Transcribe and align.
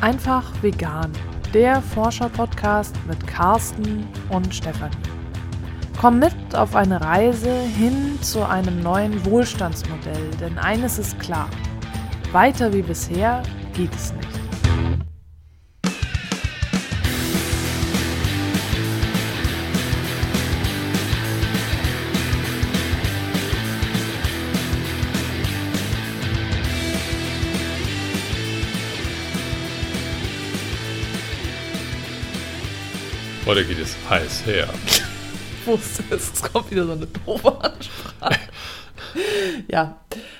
Einfach 0.00 0.50
vegan. 0.62 1.12
Der 1.52 1.82
Forscher-Podcast 1.82 2.96
mit 3.06 3.26
Carsten 3.26 4.08
und 4.30 4.54
Stefanie. 4.54 4.96
Komm 6.00 6.20
mit 6.20 6.54
auf 6.54 6.74
eine 6.74 7.02
Reise 7.02 7.52
hin 7.52 8.18
zu 8.22 8.48
einem 8.48 8.80
neuen 8.82 9.22
Wohlstandsmodell, 9.26 10.30
denn 10.40 10.56
eines 10.56 10.98
ist 10.98 11.20
klar. 11.20 11.50
Weiter 12.32 12.72
wie 12.72 12.80
bisher 12.80 13.42
geht 13.74 13.94
es 13.94 14.14
nicht. 14.14 14.39
Heute 33.50 33.64
geht 33.64 33.80
es 33.80 33.96
heiß 34.08 34.46
her. 34.46 34.68
Ich 34.86 35.66
wusste 35.66 36.04
es, 36.10 36.32
es 36.34 36.40
kommt 36.40 36.70
wieder 36.70 36.86
so 36.86 36.92
eine 36.92 37.08
doofe 37.08 37.58
ja, 39.66 39.96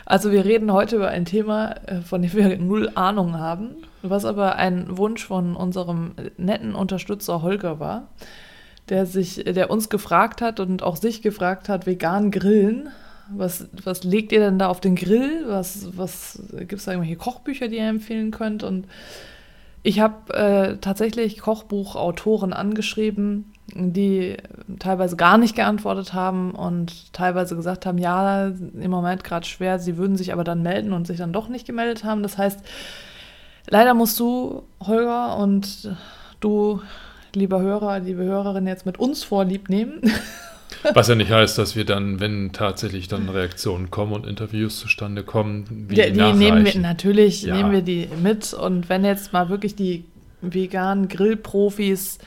also 0.06 0.30
wir 0.30 0.44
reden 0.44 0.72
heute 0.72 0.94
über 0.94 1.08
ein 1.08 1.24
Thema, 1.24 1.72
äh, 1.88 2.02
von 2.02 2.22
dem 2.22 2.32
wir 2.34 2.56
null 2.56 2.88
Ahnung 2.94 3.36
haben, 3.36 3.70
was 4.02 4.24
aber 4.24 4.54
ein 4.54 4.96
Wunsch 4.96 5.26
von 5.26 5.56
unserem 5.56 6.12
netten 6.36 6.76
Unterstützer 6.76 7.42
Holger 7.42 7.80
war, 7.80 8.06
der 8.90 9.06
sich, 9.06 9.42
der 9.42 9.70
uns 9.70 9.88
gefragt 9.88 10.40
hat 10.40 10.60
und 10.60 10.84
auch 10.84 10.94
sich 10.94 11.20
gefragt 11.20 11.68
hat, 11.68 11.86
vegan 11.86 12.30
grillen. 12.30 12.90
Was, 13.28 13.66
was 13.82 14.04
legt 14.04 14.30
ihr 14.30 14.38
denn 14.38 14.60
da 14.60 14.68
auf 14.68 14.80
den 14.80 14.94
Grill? 14.94 15.46
Was, 15.48 15.96
was 15.96 16.40
gibt 16.52 16.74
es 16.74 16.84
da 16.84 16.92
irgendwelche 16.92 17.18
Kochbücher, 17.18 17.66
die 17.66 17.78
ihr 17.78 17.88
empfehlen 17.88 18.30
könnt? 18.30 18.62
Und 18.62 18.86
ich 19.82 20.00
habe 20.00 20.34
äh, 20.34 20.76
tatsächlich 20.76 21.38
Kochbuchautoren 21.38 22.52
angeschrieben, 22.52 23.52
die 23.74 24.36
teilweise 24.78 25.16
gar 25.16 25.38
nicht 25.38 25.56
geantwortet 25.56 26.12
haben 26.12 26.50
und 26.52 27.12
teilweise 27.12 27.56
gesagt 27.56 27.86
haben, 27.86 27.98
ja, 27.98 28.48
im 28.48 28.90
Moment 28.90 29.24
gerade 29.24 29.46
schwer, 29.46 29.78
sie 29.78 29.96
würden 29.96 30.16
sich 30.16 30.32
aber 30.32 30.44
dann 30.44 30.62
melden 30.62 30.92
und 30.92 31.06
sich 31.06 31.18
dann 31.18 31.32
doch 31.32 31.48
nicht 31.48 31.66
gemeldet 31.66 32.04
haben. 32.04 32.22
Das 32.22 32.36
heißt, 32.36 32.60
leider 33.68 33.94
musst 33.94 34.18
du, 34.20 34.64
Holger, 34.80 35.36
und 35.36 35.90
du, 36.40 36.82
lieber 37.34 37.60
Hörer, 37.60 38.00
liebe 38.00 38.24
Hörerin, 38.24 38.66
jetzt 38.66 38.86
mit 38.86 38.98
uns 38.98 39.24
vorlieb 39.24 39.68
nehmen. 39.68 40.00
Was 40.94 41.08
ja 41.08 41.14
nicht 41.14 41.30
heißt, 41.30 41.58
dass 41.58 41.76
wir 41.76 41.84
dann, 41.84 42.20
wenn 42.20 42.52
tatsächlich 42.52 43.08
dann 43.08 43.28
Reaktionen 43.28 43.90
kommen 43.90 44.12
und 44.12 44.26
Interviews 44.26 44.78
zustande 44.78 45.22
kommen, 45.22 45.86
wie 45.88 45.94
die, 45.94 46.12
die 46.12 46.32
nehmen 46.32 46.64
wir 46.64 46.78
natürlich 46.80 47.42
ja. 47.42 47.56
nehmen 47.56 47.72
wir 47.72 47.82
die 47.82 48.08
mit 48.22 48.54
und 48.54 48.88
wenn 48.88 49.04
jetzt 49.04 49.32
mal 49.32 49.48
wirklich 49.48 49.74
die 49.74 50.04
veganen 50.40 51.08
Grillprofis 51.08 52.18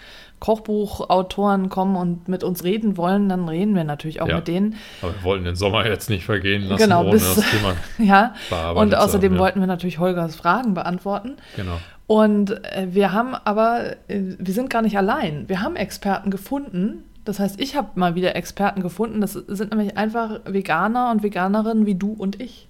Kochbuchautoren 0.43 1.69
kommen 1.69 1.95
und 1.95 2.27
mit 2.27 2.43
uns 2.43 2.65
reden 2.65 2.97
wollen, 2.97 3.29
dann 3.29 3.47
reden 3.47 3.75
wir 3.75 3.85
natürlich 3.85 4.19
auch 4.19 4.27
ja, 4.27 4.35
mit 4.35 4.49
denen. 4.49 4.75
Aber 5.01 5.13
wir 5.13 5.23
wollten 5.23 5.45
den 5.45 5.55
Sommer 5.55 5.87
jetzt 5.87 6.09
nicht 6.09 6.25
vergehen 6.25 6.63
lassen, 6.67 6.83
genau, 6.83 7.03
ohne 7.03 7.11
bis, 7.11 7.35
das 7.35 7.49
Thema 7.49 7.77
Ja, 7.97 8.33
und 8.73 8.93
außerdem 8.93 9.31
haben, 9.31 9.37
ja. 9.37 9.41
wollten 9.41 9.59
wir 9.61 9.67
natürlich 9.67 9.99
Holgers 9.99 10.35
Fragen 10.35 10.73
beantworten. 10.73 11.37
Genau. 11.55 11.79
Und 12.07 12.61
äh, 12.65 12.87
wir 12.91 13.13
haben 13.13 13.35
aber, 13.35 13.95
äh, 14.09 14.19
wir 14.37 14.53
sind 14.53 14.69
gar 14.69 14.81
nicht 14.81 14.97
allein. 14.97 15.47
Wir 15.47 15.61
haben 15.61 15.77
Experten 15.77 16.29
gefunden, 16.29 17.05
das 17.25 17.39
heißt, 17.39 17.59
ich 17.59 17.75
habe 17.75 17.89
mal 17.95 18.15
wieder 18.15 18.35
Experten 18.35 18.81
gefunden. 18.81 19.21
Das 19.21 19.33
sind 19.33 19.71
nämlich 19.71 19.97
einfach 19.97 20.41
Veganer 20.45 21.11
und 21.11 21.23
Veganerinnen 21.23 21.85
wie 21.85 21.95
du 21.95 22.13
und 22.13 22.41
ich. 22.41 22.67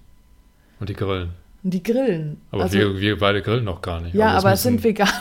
Und 0.80 0.88
die 0.88 0.94
grillen. 0.94 1.30
Und 1.62 1.74
die 1.74 1.82
grillen. 1.82 2.40
Aber 2.50 2.64
also, 2.64 2.78
wir, 2.78 3.00
wir 3.00 3.18
beide 3.18 3.42
grillen 3.42 3.64
noch 3.64 3.82
gar 3.82 4.00
nicht. 4.00 4.14
Ja, 4.14 4.28
aber, 4.28 4.38
aber 4.38 4.52
es 4.52 4.62
sind 4.62 4.84
Veganer. 4.84 5.12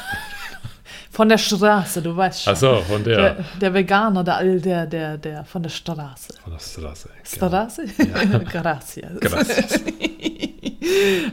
Von 1.13 1.29
der 1.29 1.37
Straße, 1.37 2.01
du 2.01 2.17
weißt 2.17 2.41
schon. 2.41 2.53
Ach 2.53 2.57
so, 2.57 2.77
von 2.77 3.03
der. 3.03 3.17
Der, 3.17 3.45
der 3.61 3.73
Veganer, 3.75 4.23
der, 4.23 4.43
der, 4.57 4.87
der, 4.87 5.17
der 5.19 5.45
von 5.45 5.61
der 5.61 5.69
Straße. 5.69 6.33
Von 6.43 6.53
der 6.53 6.59
Straße. 6.59 7.09
Genau. 7.33 7.47
Straße? 7.47 7.83
Ja. 7.83 8.37
Gracias. 8.51 9.19
Gracias. 9.19 9.79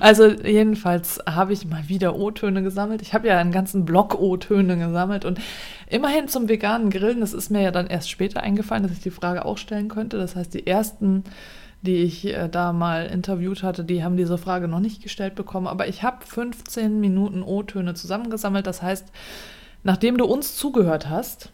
Also 0.01 0.29
jedenfalls 0.29 1.19
habe 1.29 1.53
ich 1.53 1.67
mal 1.67 1.89
wieder 1.89 2.17
O-Töne 2.17 2.63
gesammelt. 2.63 3.03
Ich 3.03 3.15
habe 3.15 3.29
ja 3.29 3.39
einen 3.39 3.53
ganzen 3.53 3.85
Block 3.85 4.19
O-Töne 4.19 4.79
gesammelt 4.79 5.25
und 5.25 5.41
immerhin 5.87 6.29
zum 6.29 6.49
veganen 6.49 6.89
Grillen, 6.89 7.21
das 7.21 7.35
ist 7.35 7.51
mir 7.51 7.61
ja 7.61 7.71
dann 7.71 7.87
erst 7.87 8.11
später 8.11 8.43
eingefallen, 8.43 8.85
dass 8.85 8.93
ich 8.93 9.01
die 9.01 9.11
Frage 9.11 9.45
auch 9.45 9.59
stellen 9.59 9.89
könnte. 9.89 10.17
Das 10.19 10.35
heißt, 10.35 10.55
die 10.55 10.67
ersten, 10.67 11.25
die 11.83 11.97
ich 11.97 12.27
äh, 12.27 12.49
da 12.49 12.73
mal 12.73 13.07
interviewt 13.07 13.63
hatte, 13.63 13.85
die 13.85 14.03
haben 14.03 14.17
diese 14.17 14.39
Frage 14.39 14.67
noch 14.67 14.81
nicht 14.81 15.03
gestellt 15.03 15.35
bekommen. 15.35 15.67
Aber 15.67 15.89
ich 15.89 16.03
habe 16.03 16.25
15 16.25 16.99
Minuten 16.99 17.43
O-Töne 17.43 17.95
zusammengesammelt. 17.95 18.67
Das 18.67 18.83
heißt, 18.83 19.07
nachdem 19.83 20.19
du 20.19 20.25
uns 20.25 20.57
zugehört 20.57 21.09
hast, 21.09 21.51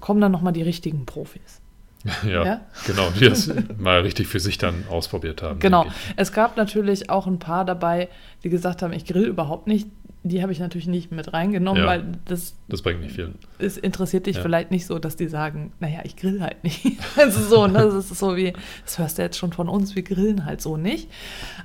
kommen 0.00 0.20
dann 0.20 0.32
nochmal 0.32 0.52
die 0.52 0.62
richtigen 0.62 1.06
Profis. 1.06 1.60
Ja, 2.26 2.44
ja, 2.44 2.60
genau, 2.86 3.08
die 3.18 3.28
das 3.28 3.50
mal 3.78 4.00
richtig 4.00 4.26
für 4.26 4.40
sich 4.40 4.58
dann 4.58 4.84
ausprobiert 4.90 5.40
haben. 5.42 5.58
Genau. 5.58 5.86
Es 6.16 6.32
gab 6.32 6.58
natürlich 6.58 7.08
auch 7.08 7.26
ein 7.26 7.38
paar 7.38 7.64
dabei, 7.64 8.08
die 8.42 8.50
gesagt 8.50 8.82
haben, 8.82 8.92
ich 8.92 9.06
grill 9.06 9.24
überhaupt 9.24 9.66
nicht. 9.66 9.88
Die 10.22 10.42
habe 10.42 10.52
ich 10.52 10.58
natürlich 10.58 10.86
nicht 10.86 11.12
mit 11.12 11.32
reingenommen, 11.32 11.82
ja, 11.82 11.88
weil 11.88 12.04
das. 12.26 12.56
Das 12.68 12.82
bringt 12.82 13.00
nicht 13.00 13.14
viel. 13.14 13.32
Es 13.58 13.76
interessiert 13.78 14.26
dich 14.26 14.36
ja. 14.36 14.42
vielleicht 14.42 14.70
nicht 14.70 14.86
so, 14.86 14.98
dass 14.98 15.16
die 15.16 15.28
sagen, 15.28 15.72
naja, 15.80 16.00
ich 16.04 16.16
grill 16.16 16.42
halt 16.42 16.62
nicht. 16.62 16.98
also 17.16 17.40
so, 17.42 17.66
ne? 17.66 17.78
Das 17.78 17.94
ist 17.94 18.18
so 18.18 18.36
wie, 18.36 18.52
das 18.84 18.98
hörst 18.98 19.18
du 19.18 19.22
jetzt 19.22 19.38
schon 19.38 19.52
von 19.52 19.68
uns, 19.68 19.94
wir 19.94 20.02
grillen 20.02 20.44
halt 20.44 20.60
so 20.60 20.76
nicht. 20.76 21.10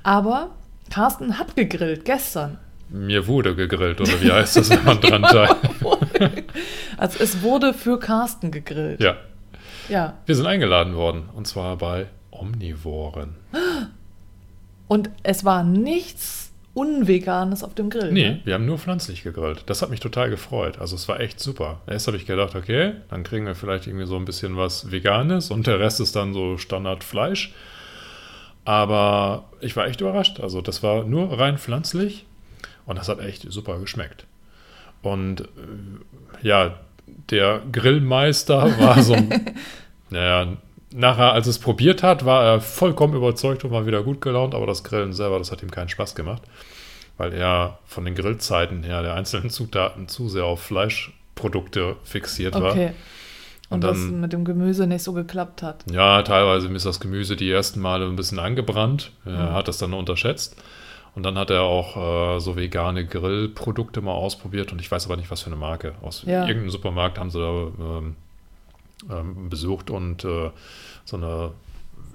Aber 0.02 0.50
Carsten 0.90 1.38
hat 1.38 1.54
gegrillt 1.56 2.04
gestern. 2.04 2.58
Mir 2.92 3.26
wurde 3.26 3.54
gegrillt, 3.54 4.00
oder 4.00 4.20
wie 4.20 4.32
heißt 4.32 4.56
das, 4.56 4.70
wenn 4.70 4.84
man 4.84 5.00
dran 5.00 5.22
teilt? 5.22 5.56
also 6.96 7.18
es 7.22 7.42
wurde 7.42 7.72
für 7.72 7.98
Carsten 7.98 8.50
gegrillt. 8.50 9.00
Ja. 9.00 9.16
Ja. 9.88 10.18
Wir 10.26 10.36
sind 10.36 10.46
eingeladen 10.46 10.94
worden 10.94 11.28
und 11.34 11.46
zwar 11.46 11.76
bei 11.76 12.06
Omnivoren. 12.30 13.34
Und 14.88 15.10
es 15.22 15.44
war 15.44 15.62
nichts 15.62 16.52
Unveganes 16.74 17.64
auf 17.64 17.74
dem 17.74 17.90
Grill. 17.90 18.12
Nee, 18.12 18.30
ne? 18.30 18.40
wir 18.44 18.54
haben 18.54 18.66
nur 18.66 18.78
pflanzlich 18.78 19.22
gegrillt. 19.22 19.64
Das 19.66 19.82
hat 19.82 19.90
mich 19.90 20.00
total 20.00 20.30
gefreut. 20.30 20.78
Also 20.78 20.94
es 20.94 21.08
war 21.08 21.20
echt 21.20 21.40
super. 21.40 21.80
Erst 21.86 22.06
habe 22.06 22.16
ich 22.16 22.26
gedacht, 22.26 22.54
okay, 22.54 22.94
dann 23.08 23.24
kriegen 23.24 23.46
wir 23.46 23.54
vielleicht 23.54 23.86
irgendwie 23.86 24.06
so 24.06 24.16
ein 24.16 24.24
bisschen 24.24 24.56
was 24.56 24.90
Veganes 24.90 25.50
und 25.50 25.66
der 25.66 25.80
Rest 25.80 26.00
ist 26.00 26.14
dann 26.14 26.32
so 26.32 26.58
Standardfleisch. 26.58 27.52
Aber 28.64 29.48
ich 29.60 29.74
war 29.76 29.86
echt 29.86 30.00
überrascht. 30.00 30.38
Also 30.40 30.60
das 30.60 30.82
war 30.82 31.04
nur 31.04 31.38
rein 31.38 31.58
pflanzlich 31.58 32.26
und 32.90 32.98
das 32.98 33.08
hat 33.08 33.20
echt 33.20 33.50
super 33.50 33.78
geschmeckt. 33.78 34.26
Und 35.02 35.42
äh, 35.42 35.44
ja, 36.42 36.78
der 37.30 37.62
Grillmeister 37.72 38.78
war 38.78 39.02
so 39.02 39.14
ein 39.14 39.54
Naja, 40.10 40.56
nachher, 40.92 41.32
als 41.32 41.46
es 41.46 41.58
probiert 41.58 42.02
hat, 42.02 42.24
war 42.24 42.44
er 42.44 42.60
vollkommen 42.60 43.14
überzeugt 43.14 43.64
und 43.64 43.70
war 43.70 43.86
wieder 43.86 44.02
gut 44.02 44.20
gelaunt, 44.20 44.54
aber 44.54 44.66
das 44.66 44.84
Grillen 44.84 45.12
selber, 45.12 45.38
das 45.38 45.52
hat 45.52 45.62
ihm 45.62 45.70
keinen 45.70 45.88
Spaß 45.88 46.14
gemacht, 46.14 46.42
weil 47.16 47.32
er 47.32 47.78
von 47.86 48.04
den 48.04 48.14
Grillzeiten 48.14 48.82
her 48.82 49.02
der 49.02 49.14
einzelnen 49.14 49.50
Zutaten 49.50 50.08
zu 50.08 50.28
sehr 50.28 50.44
auf 50.44 50.60
Fleischprodukte 50.60 51.96
fixiert 52.02 52.56
okay. 52.56 52.64
war. 52.64 52.74
Und, 53.70 53.76
und 53.76 53.80
dann, 53.84 53.90
das 53.90 54.20
mit 54.20 54.32
dem 54.32 54.44
Gemüse 54.44 54.88
nicht 54.88 55.04
so 55.04 55.12
geklappt 55.12 55.62
hat. 55.62 55.84
Ja, 55.92 56.22
teilweise 56.22 56.66
ist 56.66 56.86
das 56.86 56.98
Gemüse 56.98 57.36
die 57.36 57.48
ersten 57.48 57.78
Male 57.78 58.06
ein 58.06 58.16
bisschen 58.16 58.40
angebrannt. 58.40 59.12
Er 59.24 59.30
mhm. 59.30 59.52
hat 59.52 59.68
das 59.68 59.78
dann 59.78 59.94
unterschätzt. 59.94 60.56
Und 61.14 61.24
dann 61.24 61.36
hat 61.36 61.50
er 61.50 61.62
auch 61.62 62.36
äh, 62.36 62.40
so 62.40 62.56
vegane 62.56 63.04
Grillprodukte 63.04 64.00
mal 64.00 64.12
ausprobiert 64.12 64.72
und 64.72 64.80
ich 64.80 64.90
weiß 64.90 65.06
aber 65.06 65.16
nicht, 65.16 65.30
was 65.30 65.42
für 65.42 65.48
eine 65.48 65.56
Marke. 65.56 65.94
Aus 66.02 66.22
ja. 66.24 66.42
irgendeinem 66.46 66.70
Supermarkt 66.70 67.18
haben 67.18 67.30
sie 67.30 67.40
da 67.40 67.98
ähm, 67.98 68.16
ähm, 69.10 69.48
besucht 69.48 69.90
und 69.90 70.24
äh, 70.24 70.50
so 71.04 71.16
eine, 71.16 71.52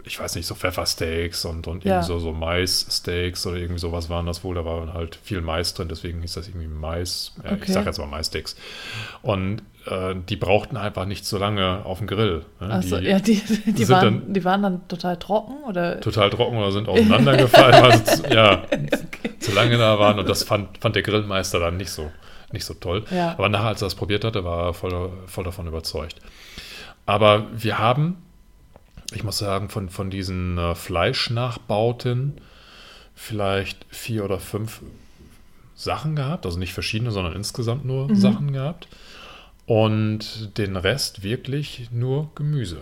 ich 0.06 0.20
weiß 0.20 0.36
nicht, 0.36 0.46
so 0.46 0.54
Pfeffersteaks 0.54 1.46
und, 1.46 1.68
und 1.68 1.84
ja. 1.84 1.96
irgendwie 1.96 2.08
so, 2.08 2.20
so 2.20 2.32
Maissteaks 2.32 3.48
oder 3.48 3.58
irgendwie 3.58 3.80
sowas 3.80 4.10
waren 4.10 4.28
das 4.28 4.44
wohl. 4.44 4.56
Da 4.56 4.64
war 4.64 4.94
halt 4.94 5.16
viel 5.16 5.42
Mais 5.42 5.74
drin, 5.74 5.88
deswegen 5.90 6.22
hieß 6.22 6.34
das 6.34 6.48
irgendwie 6.48 6.68
Mais. 6.68 7.34
Ja, 7.44 7.54
okay. 7.54 7.64
Ich 7.66 7.74
sage 7.74 7.88
jetzt 7.88 7.98
mal 7.98 8.06
Maissteaks. 8.06 8.56
Und 9.24 9.64
äh, 9.88 10.16
die 10.30 10.36
brauchten 10.36 10.78
einfach 10.78 11.06
nicht 11.06 11.26
so 11.26 11.40
lange 11.40 11.84
auf 11.86 11.98
dem 11.98 12.08
Grill. 12.08 12.46
Ne? 12.60 12.70
Also, 12.70 13.00
die, 13.00 13.08
ja, 13.08 13.20
die, 13.20 13.42
die, 13.66 13.90
waren, 13.90 14.22
dann, 14.22 14.34
die 14.34 14.44
waren 14.44 14.62
dann 14.62 14.88
total 14.88 15.18
trocken 15.18 15.64
oder? 15.68 16.00
Total 16.02 16.30
trocken 16.30 16.58
oder 16.58 16.72
sind 16.72 16.88
auseinandergefallen, 16.88 17.84
weil 17.84 17.98
sie 17.98 18.04
zu, 18.04 18.34
ja, 18.34 18.64
okay. 18.64 19.40
zu 19.40 19.54
lange 19.54 19.78
da 19.78 19.98
waren. 19.98 20.20
Und 20.20 20.30
das 20.30 20.44
fand, 20.44 20.78
fand 20.78 20.96
der 20.96 21.04
Grillmeister 21.04 21.60
dann 21.60 21.78
nicht 21.78 21.90
so, 21.90 22.12
nicht 22.52 22.66
so 22.66 22.76
toll. 22.76 23.06
Ja. 23.10 23.32
Aber 23.32 23.50
nachher, 23.50 23.70
als 23.70 23.82
er 23.82 23.88
das 23.88 23.96
probiert 23.96 24.24
hatte, 24.24 24.44
war 24.44 24.68
er 24.68 24.74
voll, 24.76 25.10
voll 25.26 25.44
davon 25.44 25.66
überzeugt. 25.66 26.16
Aber 27.08 27.48
wir 27.54 27.80
haben, 27.80 28.18
ich 29.14 29.24
muss 29.24 29.38
sagen, 29.38 29.70
von, 29.70 29.90
von 29.90 30.10
diesen 30.10 30.58
äh, 30.58 30.76
Fleischnachbauten 30.76 32.42
vielleicht 33.14 33.86
vier 33.90 34.26
oder 34.26 34.40
fünf 34.40 34.82
Sachen 35.76 36.16
gehabt. 36.16 36.46
Also 36.46 36.60
nicht 36.60 36.74
verschiedene, 36.74 37.12
sondern 37.12 37.34
insgesamt 37.34 37.86
nur 37.86 38.10
mhm. 38.10 38.16
Sachen 38.16 38.54
gehabt. 38.54 38.88
Und 39.66 40.58
den 40.58 40.76
Rest 40.76 41.24
wirklich 41.24 41.90
nur 41.92 42.30
Gemüse. 42.36 42.82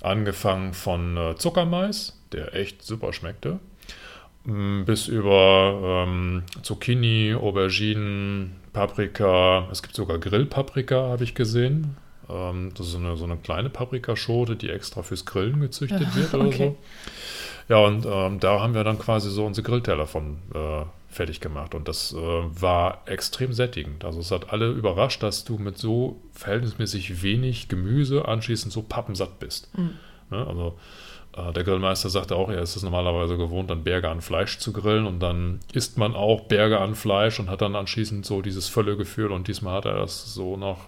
Angefangen 0.00 0.72
von 0.72 1.16
äh, 1.16 1.36
Zuckermais, 1.36 2.18
der 2.32 2.54
echt 2.54 2.82
super 2.82 3.12
schmeckte. 3.12 3.60
bis 4.44 5.08
über 5.08 6.06
ähm, 6.08 6.44
Zucchini, 6.62 7.34
Auberginen, 7.34 8.56
Paprika. 8.72 9.68
Es 9.70 9.82
gibt 9.82 9.94
sogar 9.94 10.18
Grillpaprika, 10.18 10.96
habe 10.96 11.24
ich 11.24 11.34
gesehen. 11.34 11.96
Ähm, 12.30 12.72
das 12.76 12.86
ist 12.86 12.92
so 12.92 12.98
eine, 12.98 13.16
so 13.16 13.24
eine 13.24 13.36
kleine 13.36 13.70
Paprikaschote, 13.70 14.56
die 14.56 14.70
extra 14.70 15.02
fürs 15.02 15.24
Grillen 15.24 15.60
gezüchtet 15.60 16.14
wird 16.14 16.34
oder 16.34 16.46
okay. 16.46 16.76
so. 17.68 17.74
Ja, 17.74 17.78
und 17.78 18.04
ähm, 18.04 18.40
da 18.40 18.60
haben 18.60 18.74
wir 18.74 18.82
dann 18.82 18.98
quasi 18.98 19.30
so 19.30 19.46
unsere 19.46 19.64
Grillteller 19.64 20.06
von 20.06 20.38
äh, 20.54 20.84
fertig 21.08 21.40
gemacht. 21.40 21.74
Und 21.74 21.88
das 21.88 22.12
äh, 22.12 22.16
war 22.16 23.02
extrem 23.06 23.52
sättigend. 23.52 24.04
Also 24.04 24.20
es 24.20 24.30
hat 24.30 24.52
alle 24.52 24.70
überrascht, 24.70 25.22
dass 25.22 25.44
du 25.44 25.58
mit 25.58 25.78
so 25.78 26.20
verhältnismäßig 26.32 27.22
wenig 27.22 27.68
Gemüse 27.68 28.26
anschließend 28.26 28.72
so 28.72 28.82
pappensatt 28.82 29.38
bist. 29.38 29.76
Mhm. 29.76 29.90
Ne? 30.30 30.46
Also 30.46 30.78
äh, 31.36 31.52
der 31.52 31.64
Grillmeister 31.64 32.08
sagte 32.08 32.36
auch, 32.36 32.48
er 32.48 32.62
ist 32.62 32.76
es 32.76 32.82
normalerweise 32.82 33.36
gewohnt, 33.36 33.70
dann 33.70 33.84
Berge 33.84 34.08
an 34.08 34.20
Fleisch 34.20 34.58
zu 34.58 34.72
grillen 34.72 35.06
und 35.06 35.20
dann 35.20 35.60
isst 35.72 35.98
man 35.98 36.14
auch 36.14 36.42
Berge 36.42 36.80
an 36.80 36.94
Fleisch 36.94 37.38
und 37.40 37.50
hat 37.50 37.60
dann 37.60 37.76
anschließend 37.76 38.24
so 38.24 38.42
dieses 38.42 38.68
Völlegefühl 38.68 39.32
und 39.32 39.48
diesmal 39.48 39.76
hat 39.76 39.84
er 39.84 39.94
das 39.94 40.32
so 40.34 40.56
nach 40.56 40.78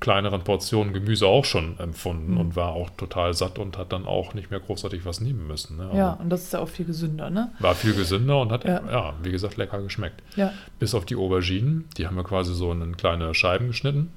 kleineren 0.00 0.42
Portionen 0.42 0.94
Gemüse 0.94 1.26
auch 1.26 1.44
schon 1.44 1.78
empfunden 1.78 2.32
mhm. 2.32 2.40
und 2.40 2.56
war 2.56 2.72
auch 2.72 2.90
total 2.90 3.34
satt 3.34 3.58
und 3.58 3.76
hat 3.76 3.92
dann 3.92 4.06
auch 4.06 4.34
nicht 4.34 4.50
mehr 4.50 4.60
großartig 4.60 5.04
was 5.04 5.20
nehmen 5.20 5.46
müssen. 5.46 5.76
Ne? 5.76 5.90
Ja, 5.94 6.12
und 6.14 6.30
das 6.30 6.44
ist 6.44 6.52
ja 6.54 6.60
auch 6.60 6.68
viel 6.68 6.86
gesünder, 6.86 7.30
ne? 7.30 7.52
War 7.58 7.74
viel 7.74 7.94
gesünder 7.94 8.40
und 8.40 8.50
hat, 8.50 8.64
ja. 8.64 8.82
ja, 8.90 9.14
wie 9.22 9.30
gesagt, 9.30 9.58
lecker 9.58 9.82
geschmeckt. 9.82 10.22
Ja. 10.36 10.52
Bis 10.78 10.94
auf 10.94 11.04
die 11.04 11.16
Auberginen, 11.16 11.84
die 11.98 12.06
haben 12.06 12.16
wir 12.16 12.24
quasi 12.24 12.54
so 12.54 12.72
in 12.72 12.96
kleine 12.96 13.34
Scheiben 13.34 13.68
geschnitten, 13.68 14.10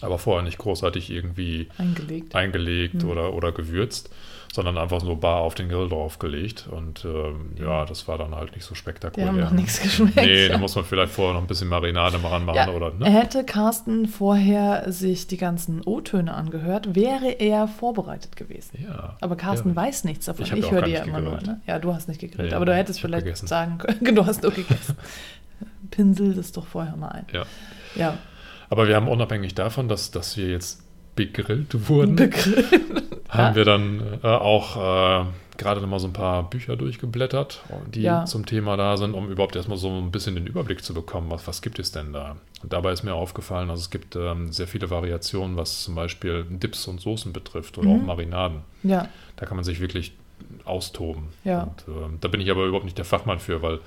aber 0.00 0.18
vorher 0.18 0.42
nicht 0.42 0.58
großartig 0.58 1.10
irgendwie 1.10 1.68
eingelegt, 1.78 2.34
eingelegt 2.34 3.02
mhm. 3.02 3.10
oder, 3.10 3.34
oder 3.34 3.52
gewürzt 3.52 4.10
sondern 4.54 4.78
einfach 4.78 5.00
so 5.00 5.16
bar 5.16 5.40
auf 5.40 5.56
den 5.56 5.68
Grill 5.68 5.88
draufgelegt. 5.88 6.68
Und 6.70 7.04
ähm, 7.04 7.50
ja, 7.58 7.84
das 7.84 8.06
war 8.06 8.18
dann 8.18 8.36
halt 8.36 8.54
nicht 8.54 8.64
so 8.64 8.76
spektakulär. 8.76 9.32
Die 9.32 9.36
haben 9.36 9.40
noch 9.40 9.50
nichts 9.50 9.82
geschmeckt. 9.82 10.14
Nee, 10.14 10.46
da 10.46 10.58
muss 10.58 10.76
man 10.76 10.84
vielleicht 10.84 11.12
vorher 11.12 11.34
noch 11.34 11.40
ein 11.40 11.48
bisschen 11.48 11.66
Marinade 11.66 12.18
mal 12.18 12.28
ranmachen. 12.28 12.54
Ja, 12.54 12.68
oder, 12.68 12.92
ne? 12.94 13.10
Hätte 13.10 13.42
Carsten 13.42 14.06
vorher 14.06 14.92
sich 14.92 15.26
die 15.26 15.38
ganzen 15.38 15.82
O-Töne 15.84 16.32
angehört, 16.32 16.94
wäre 16.94 17.32
er 17.32 17.66
vorbereitet 17.66 18.36
gewesen. 18.36 18.78
Ja. 18.84 19.16
Aber 19.20 19.34
Carsten 19.34 19.70
ja. 19.70 19.76
weiß 19.76 20.04
nichts 20.04 20.26
davon. 20.26 20.44
Ich, 20.44 20.52
ich 20.52 20.70
höre 20.70 20.82
dir 20.82 20.92
ja 20.92 21.02
immer 21.02 21.20
gegrillt. 21.20 21.46
nur. 21.46 21.54
Ne? 21.54 21.60
Ja, 21.66 21.80
du 21.80 21.92
hast 21.92 22.06
nicht 22.06 22.20
gegrillt. 22.20 22.54
Aber 22.54 22.64
du 22.64 22.76
hättest 22.76 23.00
vielleicht 23.00 23.24
gegessen. 23.24 23.48
sagen 23.48 23.78
können, 23.78 24.14
du 24.14 24.24
hast 24.24 24.44
nur 24.44 24.52
gegessen. 24.52 24.96
Pinsel 25.90 26.32
das 26.32 26.52
doch 26.52 26.68
vorher 26.68 26.94
mal 26.94 27.08
ein. 27.08 27.26
Ja. 27.32 27.42
ja. 27.96 28.18
Aber 28.68 28.88
wir 28.88 28.96
haben 28.96 29.08
unabhängig 29.08 29.54
davon, 29.54 29.88
dass, 29.88 30.10
dass 30.10 30.36
wir 30.36 30.48
jetzt 30.48 30.82
begrillt 31.14 31.88
wurden, 31.88 32.16
begrillt. 32.16 32.72
haben 33.28 33.52
ja. 33.52 33.54
wir 33.54 33.64
dann 33.64 34.18
äh, 34.22 34.26
auch 34.26 35.24
äh, 35.24 35.26
gerade 35.56 35.80
noch 35.80 35.88
mal 35.88 35.98
so 35.98 36.08
ein 36.08 36.12
paar 36.12 36.48
Bücher 36.50 36.76
durchgeblättert, 36.76 37.62
die 37.92 38.02
ja. 38.02 38.24
zum 38.24 38.46
Thema 38.46 38.76
da 38.76 38.96
sind, 38.96 39.14
um 39.14 39.30
überhaupt 39.30 39.56
erstmal 39.56 39.78
so 39.78 39.88
ein 39.88 40.10
bisschen 40.10 40.34
den 40.34 40.46
Überblick 40.46 40.82
zu 40.82 40.94
bekommen, 40.94 41.30
was, 41.30 41.46
was 41.46 41.62
gibt 41.62 41.78
es 41.78 41.92
denn 41.92 42.12
da. 42.12 42.36
Und 42.62 42.72
dabei 42.72 42.92
ist 42.92 43.02
mir 43.02 43.14
aufgefallen, 43.14 43.70
also 43.70 43.80
es 43.80 43.90
gibt 43.90 44.16
ähm, 44.16 44.52
sehr 44.52 44.66
viele 44.66 44.90
Variationen, 44.90 45.56
was 45.56 45.82
zum 45.82 45.94
Beispiel 45.94 46.44
Dips 46.48 46.86
und 46.88 47.00
Soßen 47.00 47.32
betrifft 47.32 47.78
oder 47.78 47.88
mhm. 47.88 48.00
auch 48.00 48.06
Marinaden. 48.06 48.60
Ja. 48.82 49.08
Da 49.36 49.46
kann 49.46 49.56
man 49.56 49.64
sich 49.64 49.80
wirklich 49.80 50.12
austoben. 50.64 51.28
Ja. 51.44 51.64
Und, 51.64 51.94
äh, 51.94 52.08
da 52.20 52.28
bin 52.28 52.40
ich 52.40 52.50
aber 52.50 52.64
überhaupt 52.64 52.84
nicht 52.84 52.98
der 52.98 53.04
Fachmann 53.04 53.38
für, 53.38 53.62
weil 53.62 53.80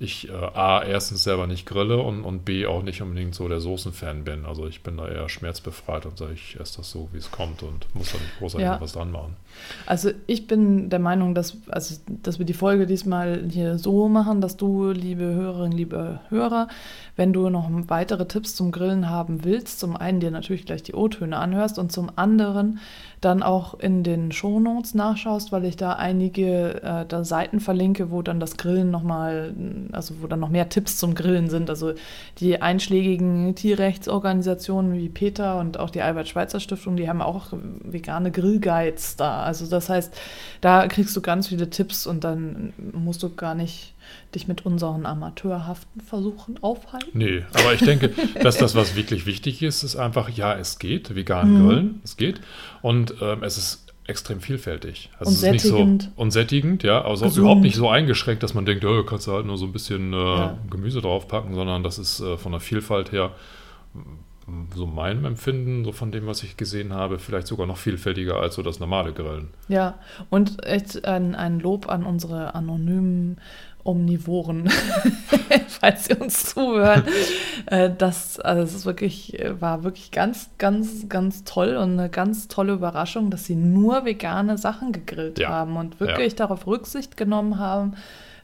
ich 0.00 0.30
äh, 0.30 0.32
A, 0.32 0.82
erstens 0.82 1.22
selber 1.22 1.46
nicht 1.46 1.66
grille 1.66 1.98
und, 1.98 2.24
und 2.24 2.46
B, 2.46 2.64
auch 2.64 2.82
nicht 2.82 3.02
unbedingt 3.02 3.34
so 3.34 3.46
der 3.48 3.60
Soßenfan 3.60 4.24
bin. 4.24 4.46
Also 4.46 4.66
ich 4.66 4.82
bin 4.82 4.96
da 4.96 5.06
eher 5.06 5.28
schmerzbefreit 5.28 6.06
und 6.06 6.16
sage, 6.16 6.32
ich 6.32 6.58
esse 6.58 6.78
das 6.78 6.90
so, 6.90 7.10
wie 7.12 7.18
es 7.18 7.30
kommt 7.30 7.62
und 7.62 7.86
muss 7.94 8.12
da 8.12 8.18
nicht 8.18 8.38
großartig 8.38 8.64
ja. 8.64 8.80
was 8.80 8.94
dran 8.94 9.12
machen. 9.12 9.36
Also 9.84 10.10
ich 10.26 10.46
bin 10.46 10.88
der 10.88 11.00
Meinung, 11.00 11.34
dass, 11.34 11.58
also, 11.68 11.96
dass 12.06 12.38
wir 12.38 12.46
die 12.46 12.54
Folge 12.54 12.86
diesmal 12.86 13.44
hier 13.50 13.78
so 13.78 14.08
machen, 14.08 14.40
dass 14.40 14.56
du, 14.56 14.90
liebe 14.90 15.24
Hörerinnen, 15.24 15.76
liebe 15.76 16.20
Hörer, 16.30 16.68
wenn 17.16 17.34
du 17.34 17.50
noch 17.50 17.68
weitere 17.88 18.26
Tipps 18.26 18.54
zum 18.54 18.72
Grillen 18.72 19.10
haben 19.10 19.44
willst, 19.44 19.80
zum 19.80 19.96
einen 19.96 20.20
dir 20.20 20.30
natürlich 20.30 20.64
gleich 20.64 20.82
die 20.82 20.94
O-Töne 20.94 21.36
anhörst 21.36 21.78
und 21.78 21.92
zum 21.92 22.10
anderen 22.16 22.78
dann 23.20 23.42
auch 23.42 23.78
in 23.78 24.02
den 24.02 24.32
Shownotes 24.32 24.94
nachschaust, 24.94 25.52
weil 25.52 25.66
ich 25.66 25.76
da 25.76 25.92
einige 25.92 26.82
äh, 26.82 27.04
da 27.06 27.22
Seiten 27.22 27.60
verlinke, 27.60 28.10
wo 28.10 28.22
dann 28.22 28.40
das 28.40 28.56
Grillen 28.56 28.90
nochmal, 28.90 29.54
also 29.92 30.14
wo 30.22 30.26
dann 30.26 30.40
noch 30.40 30.48
mehr 30.48 30.70
Tipps 30.70 30.96
zum 30.96 31.14
Grillen 31.14 31.50
sind. 31.50 31.68
Also 31.68 31.92
die 32.38 32.62
einschlägigen 32.62 33.54
Tierrechtsorganisationen 33.54 34.94
wie 34.94 35.10
Peter 35.10 35.58
und 35.58 35.78
auch 35.78 35.90
die 35.90 36.00
Albert-Schweitzer-Stiftung, 36.00 36.96
die 36.96 37.08
haben 37.10 37.20
auch 37.20 37.48
vegane 37.84 38.30
Grillguides 38.30 39.16
da. 39.16 39.42
Also 39.42 39.66
das 39.66 39.90
heißt, 39.90 40.14
da 40.62 40.88
kriegst 40.88 41.14
du 41.14 41.20
ganz 41.20 41.48
viele 41.48 41.68
Tipps 41.68 42.06
und 42.06 42.24
dann 42.24 42.72
musst 42.92 43.22
du 43.22 43.34
gar 43.34 43.54
nicht 43.54 43.94
dich 44.34 44.48
mit 44.48 44.66
unseren 44.66 45.06
amateurhaften 45.06 46.00
Versuchen 46.00 46.62
aufhalten? 46.62 47.10
Nee, 47.12 47.44
aber 47.52 47.74
ich 47.74 47.80
denke, 47.80 48.10
dass 48.42 48.58
das, 48.58 48.74
was 48.74 48.96
wirklich 48.96 49.26
wichtig 49.26 49.62
ist, 49.62 49.82
ist 49.82 49.96
einfach, 49.96 50.28
ja, 50.28 50.54
es 50.54 50.78
geht, 50.78 51.14
vegan 51.14 51.52
mhm. 51.52 51.66
grillen, 51.66 52.00
es 52.04 52.16
geht. 52.16 52.40
Und 52.82 53.14
ähm, 53.20 53.42
es 53.42 53.58
ist 53.58 53.86
extrem 54.06 54.40
vielfältig. 54.40 55.10
Also 55.18 55.30
und 55.30 55.36
es 55.36 55.42
ist 55.42 55.50
nicht 55.52 55.62
so 55.62 55.98
unsättigend, 56.16 56.82
ja, 56.82 57.02
also 57.02 57.24
Gesund. 57.24 57.42
überhaupt 57.42 57.62
nicht 57.62 57.76
so 57.76 57.88
eingeschränkt, 57.88 58.42
dass 58.42 58.54
man 58.54 58.66
denkt, 58.66 58.84
oh, 58.84 59.04
kannst 59.04 59.26
du 59.26 59.32
halt 59.32 59.46
nur 59.46 59.56
so 59.56 59.64
ein 59.64 59.72
bisschen 59.72 60.12
äh, 60.12 60.16
ja. 60.16 60.58
Gemüse 60.68 61.00
draufpacken, 61.00 61.54
sondern 61.54 61.82
das 61.82 61.98
ist 61.98 62.20
äh, 62.20 62.36
von 62.36 62.52
der 62.52 62.60
Vielfalt 62.60 63.12
her 63.12 63.32
so 64.74 64.86
meinem 64.86 65.24
Empfinden, 65.24 65.84
so 65.84 65.92
von 65.92 66.12
dem, 66.12 66.26
was 66.26 66.42
ich 66.42 66.56
gesehen 66.56 66.92
habe, 66.92 67.18
vielleicht 67.18 67.46
sogar 67.46 67.66
noch 67.66 67.76
vielfältiger 67.76 68.36
als 68.36 68.54
so 68.54 68.62
das 68.62 68.80
normale 68.80 69.12
Grillen. 69.12 69.48
Ja, 69.68 69.98
und 70.28 70.64
echt 70.64 71.04
ein, 71.04 71.34
ein 71.34 71.60
Lob 71.60 71.88
an 71.88 72.04
unsere 72.04 72.54
anonymen 72.54 73.38
Omnivoren, 73.82 74.68
falls 75.68 76.06
Sie 76.06 76.14
uns 76.14 76.46
zuhören. 76.46 77.04
Äh, 77.66 77.90
das, 77.96 78.40
also 78.40 78.62
das 78.62 78.74
ist 78.74 78.86
wirklich, 78.86 79.38
war 79.60 79.84
wirklich 79.84 80.10
ganz, 80.10 80.48
ganz, 80.56 81.08
ganz 81.10 81.44
toll 81.44 81.76
und 81.76 81.98
eine 81.98 82.08
ganz 82.08 82.48
tolle 82.48 82.72
Überraschung, 82.72 83.30
dass 83.30 83.44
Sie 83.44 83.54
nur 83.54 84.06
vegane 84.06 84.56
Sachen 84.56 84.92
gegrillt 84.92 85.38
ja. 85.38 85.50
haben 85.50 85.76
und 85.76 86.00
wirklich 86.00 86.32
ja. 86.32 86.38
darauf 86.38 86.66
Rücksicht 86.66 87.18
genommen 87.18 87.58
haben, 87.58 87.96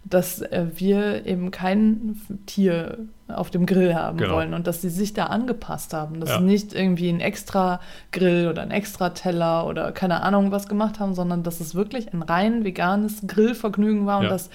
dass 0.09 0.41
äh, 0.41 0.67
wir 0.77 1.27
eben 1.27 1.51
kein 1.51 2.21
Tier 2.47 2.99
auf 3.29 3.51
dem 3.51 3.67
Grill 3.67 3.95
haben 3.95 4.19
genau. 4.19 4.35
wollen 4.35 4.55
und 4.55 4.69
dass 4.69 4.81
sie 4.81 4.89
sich 4.89 5.13
da 5.13 5.27
angepasst 5.27 5.93
haben, 5.93 6.21
dass 6.21 6.31
ja. 6.31 6.39
sie 6.39 6.45
nicht 6.45 6.73
irgendwie 6.73 7.09
ein 7.09 7.21
extra 7.21 7.81
Grill 8.13 8.47
oder 8.49 8.63
ein 8.63 8.71
extra 8.71 9.11
Teller 9.11 9.67
oder 9.67 9.91
keine 9.91 10.23
Ahnung 10.23 10.53
was 10.53 10.69
gemacht 10.69 11.01
haben, 11.01 11.15
sondern 11.15 11.43
dass 11.43 11.59
es 11.59 11.75
wirklich 11.75 12.13
ein 12.13 12.23
rein 12.23 12.65
veganes 12.65 13.23
Grillvergnügen 13.27 14.07
war 14.07 14.21
und 14.21 14.31
dass 14.31 14.49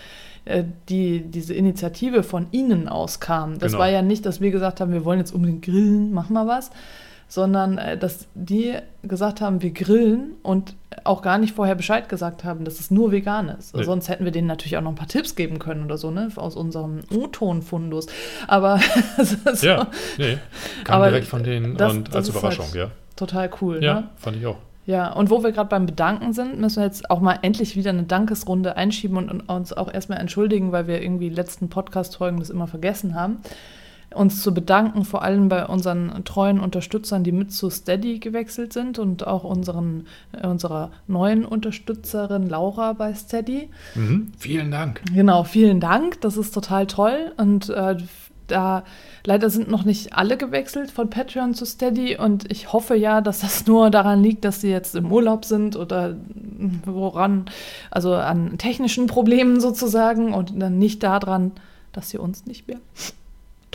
äh, 0.46 0.64
die, 0.88 1.22
diese 1.22 1.54
Initiative 1.54 2.24
von 2.24 2.48
ihnen 2.52 2.88
auskam. 2.88 3.60
Das 3.60 3.74
genau. 3.74 3.84
war 3.84 3.90
ja 3.90 4.02
nicht, 4.02 4.26
dass 4.26 4.40
wir 4.40 4.52
gesagt 4.52 4.80
haben, 4.80 4.94
wir 4.94 5.04
wollen 5.04 5.20
jetzt 5.20 5.34
unbedingt 5.34 5.64
grillen, 5.64 6.14
mach 6.14 6.30
mal 6.30 6.48
was, 6.48 6.72
sondern 7.32 7.78
äh, 7.78 7.98
dass 7.98 8.28
die 8.36 8.76
gesagt 9.04 9.40
haben, 9.40 9.62
wir 9.62 9.72
grillen 9.72 10.34
und 10.44 10.76
auch 11.06 11.22
gar 11.22 11.38
nicht 11.38 11.56
vorher 11.56 11.76
Bescheid 11.76 12.10
gesagt 12.10 12.44
haben, 12.44 12.66
dass 12.66 12.82
es 12.82 12.92
nur 12.92 13.14
vegan 13.14 13.48
ist. 13.48 13.74
Nee. 13.74 13.84
Sonst 13.84 14.10
hätten 14.10 14.26
wir 14.26 14.34
denen 14.34 14.48
natürlich 14.48 14.76
auch 14.76 14.82
noch 14.82 14.92
ein 14.92 14.96
paar 14.96 15.08
Tipps 15.08 15.36
geben 15.36 15.58
können 15.58 15.86
oder 15.86 15.98
so, 15.98 16.12
ne, 16.12 16.28
aus 16.36 16.58
unserem 16.58 17.00
O-Ton-Fundus. 17.10 18.08
Aber 18.48 18.82
so. 19.54 19.66
ja, 19.66 19.88
nee, 20.18 20.40
kam 20.84 20.98
Aber 20.98 21.08
direkt 21.08 21.28
von 21.28 21.42
denen 21.42 21.78
das, 21.78 21.94
und 21.94 22.14
als 22.14 22.28
Überraschung, 22.28 22.66
halt 22.66 22.76
ja. 22.76 22.92
Total 23.16 23.50
cool. 23.62 23.82
Ja, 23.82 24.02
ne? 24.02 24.10
fand 24.18 24.36
ich 24.36 24.46
auch. 24.46 24.58
Ja, 24.86 25.14
und 25.14 25.30
wo 25.30 25.42
wir 25.42 25.54
gerade 25.54 25.70
beim 25.70 25.86
Bedanken 25.86 26.34
sind, 26.34 26.60
müssen 26.60 26.82
wir 26.82 26.86
jetzt 26.86 27.10
auch 27.10 27.22
mal 27.22 27.40
endlich 27.44 27.78
wieder 27.78 27.92
eine 27.92 28.04
Dankesrunde 28.04 28.76
einschieben 28.76 29.16
und, 29.16 29.30
und 29.30 29.42
uns 29.44 29.72
auch 29.72 29.94
erstmal 29.94 30.20
entschuldigen, 30.20 30.74
weil 30.74 30.88
wir 30.88 31.02
irgendwie 31.02 31.30
die 31.30 31.36
letzten 31.36 31.70
Podcast-Folgen 31.70 32.40
das 32.40 32.50
immer 32.50 32.68
vergessen 32.68 33.16
haben. 33.16 33.38
Uns 34.14 34.42
zu 34.42 34.54
bedanken, 34.54 35.06
vor 35.06 35.24
allem 35.24 35.48
bei 35.48 35.66
unseren 35.66 36.24
treuen 36.26 36.60
Unterstützern, 36.60 37.24
die 37.24 37.32
mit 37.32 37.54
zu 37.54 37.70
Steady 37.70 38.20
gewechselt 38.20 38.74
sind 38.74 39.00
und 39.00 39.26
auch 39.26 39.44
unseren, 39.44 40.08
äh, 40.34 40.46
unserer 40.46 40.92
neuen 41.08 41.46
Unterstützerin 41.46 42.50
Laura 42.50 42.94
bei 42.94 43.14
Steady. 43.14 43.70
Mhm, 43.96 44.34
vielen 44.38 44.72
Dank. 44.72 45.02
Genau, 45.14 45.44
vielen 45.44 45.80
Dank. 45.80 46.20
Das 46.22 46.36
ist 46.36 46.54
total 46.54 46.88
toll. 46.88 47.32
Und 47.38 47.70
äh, 47.70 47.96
da 48.52 48.84
leider 49.26 49.50
sind 49.50 49.70
noch 49.70 49.86
nicht 49.86 50.14
alle 50.14 50.38
gewechselt 50.38 50.92
von 50.92 51.10
Patreon 51.10 51.54
zu 51.54 51.66
Steady 51.66 52.18
und 52.18 52.52
ich 52.52 52.74
hoffe 52.74 52.96
ja, 52.96 53.22
dass 53.22 53.40
das 53.40 53.66
nur 53.68 53.90
daran 53.90 54.22
liegt, 54.22 54.46
dass 54.46 54.62
sie 54.62 54.70
jetzt 54.70 54.96
im 54.96 55.12
Urlaub 55.12 55.46
sind 55.46 55.76
oder 55.76 56.18
woran, 56.86 57.46
also 57.90 58.14
an 58.14 58.58
technischen 58.58 59.08
Problemen 59.08 59.60
sozusagen 59.60 60.34
und 60.34 60.60
dann 60.62 60.78
nicht 60.78 61.04
daran, 61.04 61.54
dass 61.94 62.10
sie 62.10 62.18
uns 62.18 62.46
nicht 62.46 62.68
mehr 62.68 62.80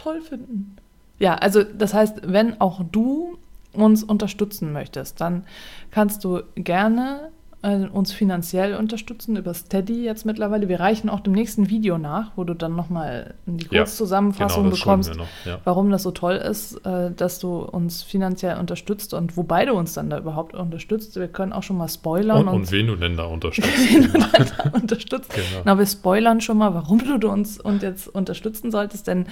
toll 0.07 0.21
finden. 0.21 0.77
Ja, 1.19 1.35
also 1.35 1.63
das 1.63 1.95
heißt, 1.95 2.21
wenn 2.25 2.61
auch 2.61 2.83
du 2.93 3.39
uns 3.73 4.05
unterstützen 4.05 4.73
möchtest, 4.73 5.21
dann 5.21 5.45
kannst 5.91 6.25
du 6.25 6.43
gerne 6.55 7.31
äh, 7.63 7.87
uns 7.87 8.13
finanziell 8.13 8.75
unterstützen 8.75 9.37
über 9.37 9.53
Steady 9.53 10.05
jetzt 10.05 10.25
mittlerweile. 10.25 10.69
Wir 10.69 10.79
reichen 10.79 11.09
auch 11.11 11.21
dem 11.21 11.33
nächsten 11.33 11.69
Video 11.69 11.99
nach, 11.99 12.33
wo 12.37 12.45
du 12.45 12.55
dann 12.55 12.77
nochmal 12.77 13.35
die 13.47 13.67
Ja, 13.71 13.83
Kurzzusammenfassung 13.83 14.65
genau, 14.65 14.71
das 14.71 14.81
bekommst, 14.81 15.17
noch, 15.17 15.27
ja. 15.45 15.59
warum 15.65 15.91
das 15.91 16.03
so 16.03 16.11
toll 16.11 16.37
ist, 16.37 16.75
äh, 16.87 17.11
dass 17.11 17.39
du 17.39 17.59
uns 17.59 18.03
finanziell 18.03 18.59
unterstützt 18.59 19.15
und 19.15 19.37
wobei 19.37 19.65
du 19.65 19.73
uns 19.73 19.95
dann 19.95 20.11
da 20.11 20.19
überhaupt 20.19 20.55
unterstützt. 20.55 21.17
Wir 21.17 21.29
können 21.29 21.53
auch 21.53 21.63
schon 21.63 21.79
mal 21.79 21.89
spoilern 21.89 22.47
Und, 22.47 22.55
und 22.55 22.73
wen 22.73 22.87
du 22.87 22.97
denn 22.97 23.17
da 23.17 23.25
unterstützt. 23.27 23.71
unterstützt. 24.73 25.35
Genau. 25.35 25.63
Na, 25.65 25.79
wir 25.79 25.87
spoilern 25.87 26.41
schon 26.41 26.59
mal, 26.59 26.75
warum 26.75 27.21
du 27.21 27.29
uns 27.29 27.59
und 27.59 27.83
jetzt 27.83 28.07
unterstützen 28.09 28.71
solltest, 28.71 29.07
denn 29.07 29.27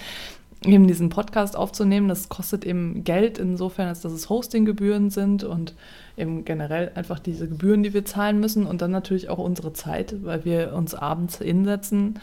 eben 0.64 0.86
diesen 0.86 1.08
Podcast 1.08 1.56
aufzunehmen, 1.56 2.08
das 2.08 2.28
kostet 2.28 2.64
eben 2.64 3.04
Geld 3.04 3.38
insofern, 3.38 3.88
als 3.88 4.00
dass 4.00 4.12
es 4.12 4.28
Hostinggebühren 4.28 5.10
sind 5.10 5.44
und 5.44 5.74
eben 6.16 6.44
generell 6.44 6.92
einfach 6.94 7.18
diese 7.18 7.48
Gebühren, 7.48 7.82
die 7.82 7.94
wir 7.94 8.04
zahlen 8.04 8.40
müssen 8.40 8.66
und 8.66 8.82
dann 8.82 8.90
natürlich 8.90 9.28
auch 9.28 9.38
unsere 9.38 9.72
Zeit, 9.72 10.24
weil 10.24 10.44
wir 10.44 10.72
uns 10.74 10.94
abends 10.94 11.38
hinsetzen, 11.38 12.18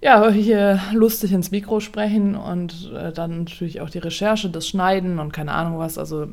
ja, 0.00 0.28
hier 0.30 0.80
lustig 0.92 1.32
ins 1.32 1.50
Mikro 1.50 1.80
sprechen 1.80 2.36
und 2.36 2.92
äh, 2.94 3.12
dann 3.12 3.38
natürlich 3.38 3.80
auch 3.80 3.90
die 3.90 3.98
Recherche, 3.98 4.50
das 4.50 4.68
Schneiden 4.68 5.18
und 5.18 5.32
keine 5.32 5.52
Ahnung 5.52 5.78
was. 5.78 5.98
Also 5.98 6.28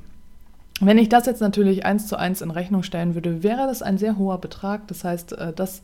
wenn 0.79 0.98
ich 0.98 1.10
das 1.10 1.25
jetzt 1.25 1.41
natürlich 1.41 1.86
eins 1.86 2.08
zu 2.08 2.17
eins 2.17 2.41
in 2.41 2.51
Rechnung 2.51 2.84
stellen 2.84 3.15
würde, 3.15 3.41
wäre 3.41 3.67
das 3.67 3.82
ein 3.82 3.98
sehr 3.98 4.17
hoher 4.17 4.39
Betrag. 4.39 4.88
Das 4.88 5.03
heißt, 5.03 5.34
äh, 5.34 5.53
das 5.53 5.82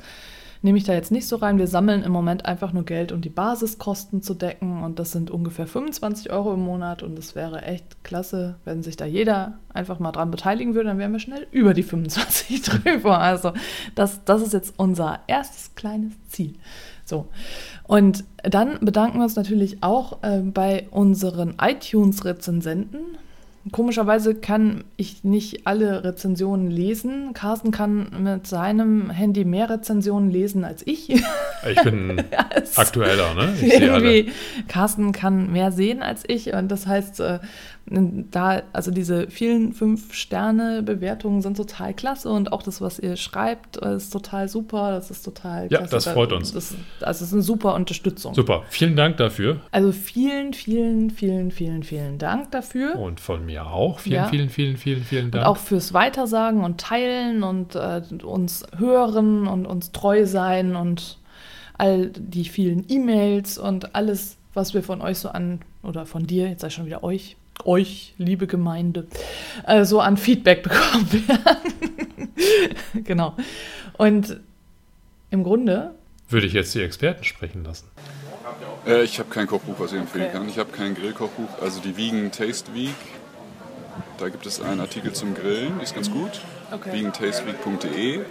nehme 0.62 0.78
ich 0.78 0.84
da 0.84 0.94
jetzt 0.94 1.12
nicht 1.12 1.28
so 1.28 1.38
rein. 1.38 1.58
Wir 1.58 1.68
sammeln 1.68 2.04
im 2.04 2.12
Moment 2.12 2.46
einfach 2.46 2.74
nur 2.74 2.84
Geld, 2.84 3.12
um 3.12 3.22
die 3.22 3.30
Basiskosten 3.30 4.22
zu 4.22 4.34
decken. 4.34 4.84
Und 4.84 5.00
das 5.00 5.12
sind 5.12 5.32
ungefähr 5.32 5.68
25 5.68 6.32
Euro 6.32 6.54
im 6.54 6.62
Monat. 6.62 7.01
Und 7.01 7.18
es 7.18 7.36
wäre 7.36 7.62
echt 7.62 8.04
klasse, 8.04 8.56
wenn 8.66 8.84
sich 8.84 8.98
da 8.98 9.06
jeder 9.06 9.60
einfach 9.74 10.00
mal 10.00 10.12
dran 10.12 10.32
beteiligen 10.32 10.75
würde. 10.75 10.89
Dann 10.89 10.98
wären 10.98 11.13
wir 11.13 11.20
schnell 11.20 11.48
über 11.51 11.74
die 11.74 11.84
25 11.84 12.62
drüber. 12.84 13.20
Also 13.20 13.54
das, 13.96 14.24
das 14.25 14.42
ist 14.42 14.54
jetzt 14.54 14.74
unser 14.78 15.20
erstes 15.28 15.75
kleines 15.75 16.13
Ziel. 16.28 16.56
So. 17.06 17.28
Und 17.84 18.25
dann 18.44 18.80
bedanken 18.82 19.18
wir 19.18 19.24
uns 19.24 19.36
natürlich 19.36 19.82
auch 19.82 20.22
äh, 20.24 20.39
bei 20.39 20.88
unseren 20.92 21.56
iTunes-Rezensenten. 21.60 23.18
Komischerweise 23.71 24.35
kann 24.35 24.83
ich 24.97 25.23
nicht 25.23 25.67
alle 25.67 26.03
Rezensionen 26.03 26.71
lesen. 26.71 27.33
Carsten 27.33 27.71
kann 27.71 28.07
mit 28.23 28.47
seinem 28.47 29.09
Handy 29.09 29.45
mehr 29.45 29.69
Rezensionen 29.69 30.29
lesen 30.29 30.63
als 30.63 30.85
ich. 30.85 31.09
Ich 31.09 31.83
bin 31.83 32.23
aktueller, 32.75 33.33
ne? 33.35 33.53
Ich. 33.61 33.81
Irgendwie, 33.81 34.31
Carsten 34.67 35.11
kann 35.11 35.51
mehr 35.51 35.71
sehen 35.71 36.01
als 36.01 36.23
ich 36.27 36.53
und 36.53 36.69
das 36.69 36.88
heißt, 36.88 37.19
äh, 37.19 37.39
da, 37.91 38.62
also 38.72 38.91
diese 38.91 39.29
vielen 39.29 39.74
Fünf-Sterne-Bewertungen 39.74 41.41
sind 41.41 41.58
total 41.58 41.93
klasse 41.93 42.29
und 42.29 42.51
auch 42.53 42.62
das, 42.63 42.81
was 42.81 43.00
ihr 43.00 43.15
schreibt, 43.15 43.77
ist 43.77 44.12
total 44.12 44.48
super. 44.48 44.91
Das 44.91 45.10
ist 45.12 45.24
total 45.24 45.63
Ja, 45.72 45.79
klasse. 45.79 45.91
das 45.96 46.08
freut 46.08 46.31
uns. 46.31 46.53
Das, 46.53 46.75
also 47.01 47.24
es 47.24 47.29
ist 47.29 47.34
eine 47.34 47.41
super 47.41 47.74
Unterstützung. 47.75 48.34
Super, 48.34 48.63
vielen 48.69 48.96
Dank 48.96 49.17
dafür. 49.17 49.58
Also 49.72 49.91
vielen, 49.91 50.53
vielen, 50.53 51.10
vielen, 51.10 51.51
vielen, 51.51 51.84
vielen 51.84 52.17
Dank 52.17 52.51
dafür. 52.51 52.96
Und 52.98 53.19
von 53.19 53.46
mir 53.46 53.65
auch. 53.67 54.00
Vielen, 54.00 54.15
Ja. 54.15 54.27
vielen, 54.27 54.50
vielen, 54.50 54.77
vielen, 54.77 55.03
vielen 55.03 55.25
Und 55.25 55.36
Dank. 55.36 55.46
auch 55.46 55.58
fürs 55.58 55.93
Weitersagen 55.93 56.63
und 56.63 56.79
Teilen 56.79 57.43
und 57.43 57.75
äh, 57.75 58.01
uns 58.24 58.65
hören 58.77 59.48
und 59.48 59.65
uns 59.65 59.91
treu 59.91 60.25
sein 60.25 60.75
und 60.75 61.17
all 61.77 62.08
die 62.10 62.46
vielen 62.46 62.86
E-Mails 62.89 63.58
und 63.58 63.96
alles, 63.96 64.38
was 64.53 64.74
wir 64.74 64.84
von 64.84 65.01
euch 65.01 65.17
so 65.17 65.29
an, 65.29 65.60
oder 65.81 66.05
von 66.05 66.27
dir, 66.27 66.50
jetzt 66.50 66.60
sei 66.62 66.69
schon 66.69 66.86
wieder 66.86 67.03
euch, 67.03 67.38
euch, 67.66 68.13
liebe 68.18 68.48
Gemeinde, 68.48 69.08
äh, 69.68 69.84
so 69.86 70.00
an 70.01 70.18
Feedback 70.18 70.63
bekommen 70.63 71.12
werden. 71.28 72.34
genau. 73.04 73.36
Und 73.98 74.39
im 75.32 75.44
Grunde, 75.44 75.94
Würde 76.30 76.48
ich 76.48 76.54
jetzt 76.54 76.74
die 76.75 76.82
Experten 76.82 77.24
sprechen 77.24 77.63
lassen. 77.63 77.88
Äh, 78.88 79.04
ich 79.04 79.20
habe 79.20 79.30
kein 79.30 79.48
Kochbuch, 79.48 79.75
was 79.80 79.92
ich 79.92 80.00
empfehlen 80.00 80.25
Okay. 80.25 80.34
kann. 80.38 80.50
Ich 80.50 80.58
habe 80.58 80.72
kein 80.72 80.96
Grillkochbuch. 80.96 81.62
Also 81.62 81.80
die 81.82 81.96
Vegan 81.98 82.32
Taste 82.32 82.74
Week, 82.74 82.96
da 84.18 84.30
gibt 84.30 84.46
es 84.46 84.62
einen 84.62 84.80
Artikel 84.80 85.13
zum 85.13 85.34
Grillen, 85.36 85.78
die 85.80 85.84
ist 85.84 85.94
ganz 85.96 86.10
gut. 86.10 86.32
Okay. 86.72 86.94
vegantasteweek.de 86.94 88.22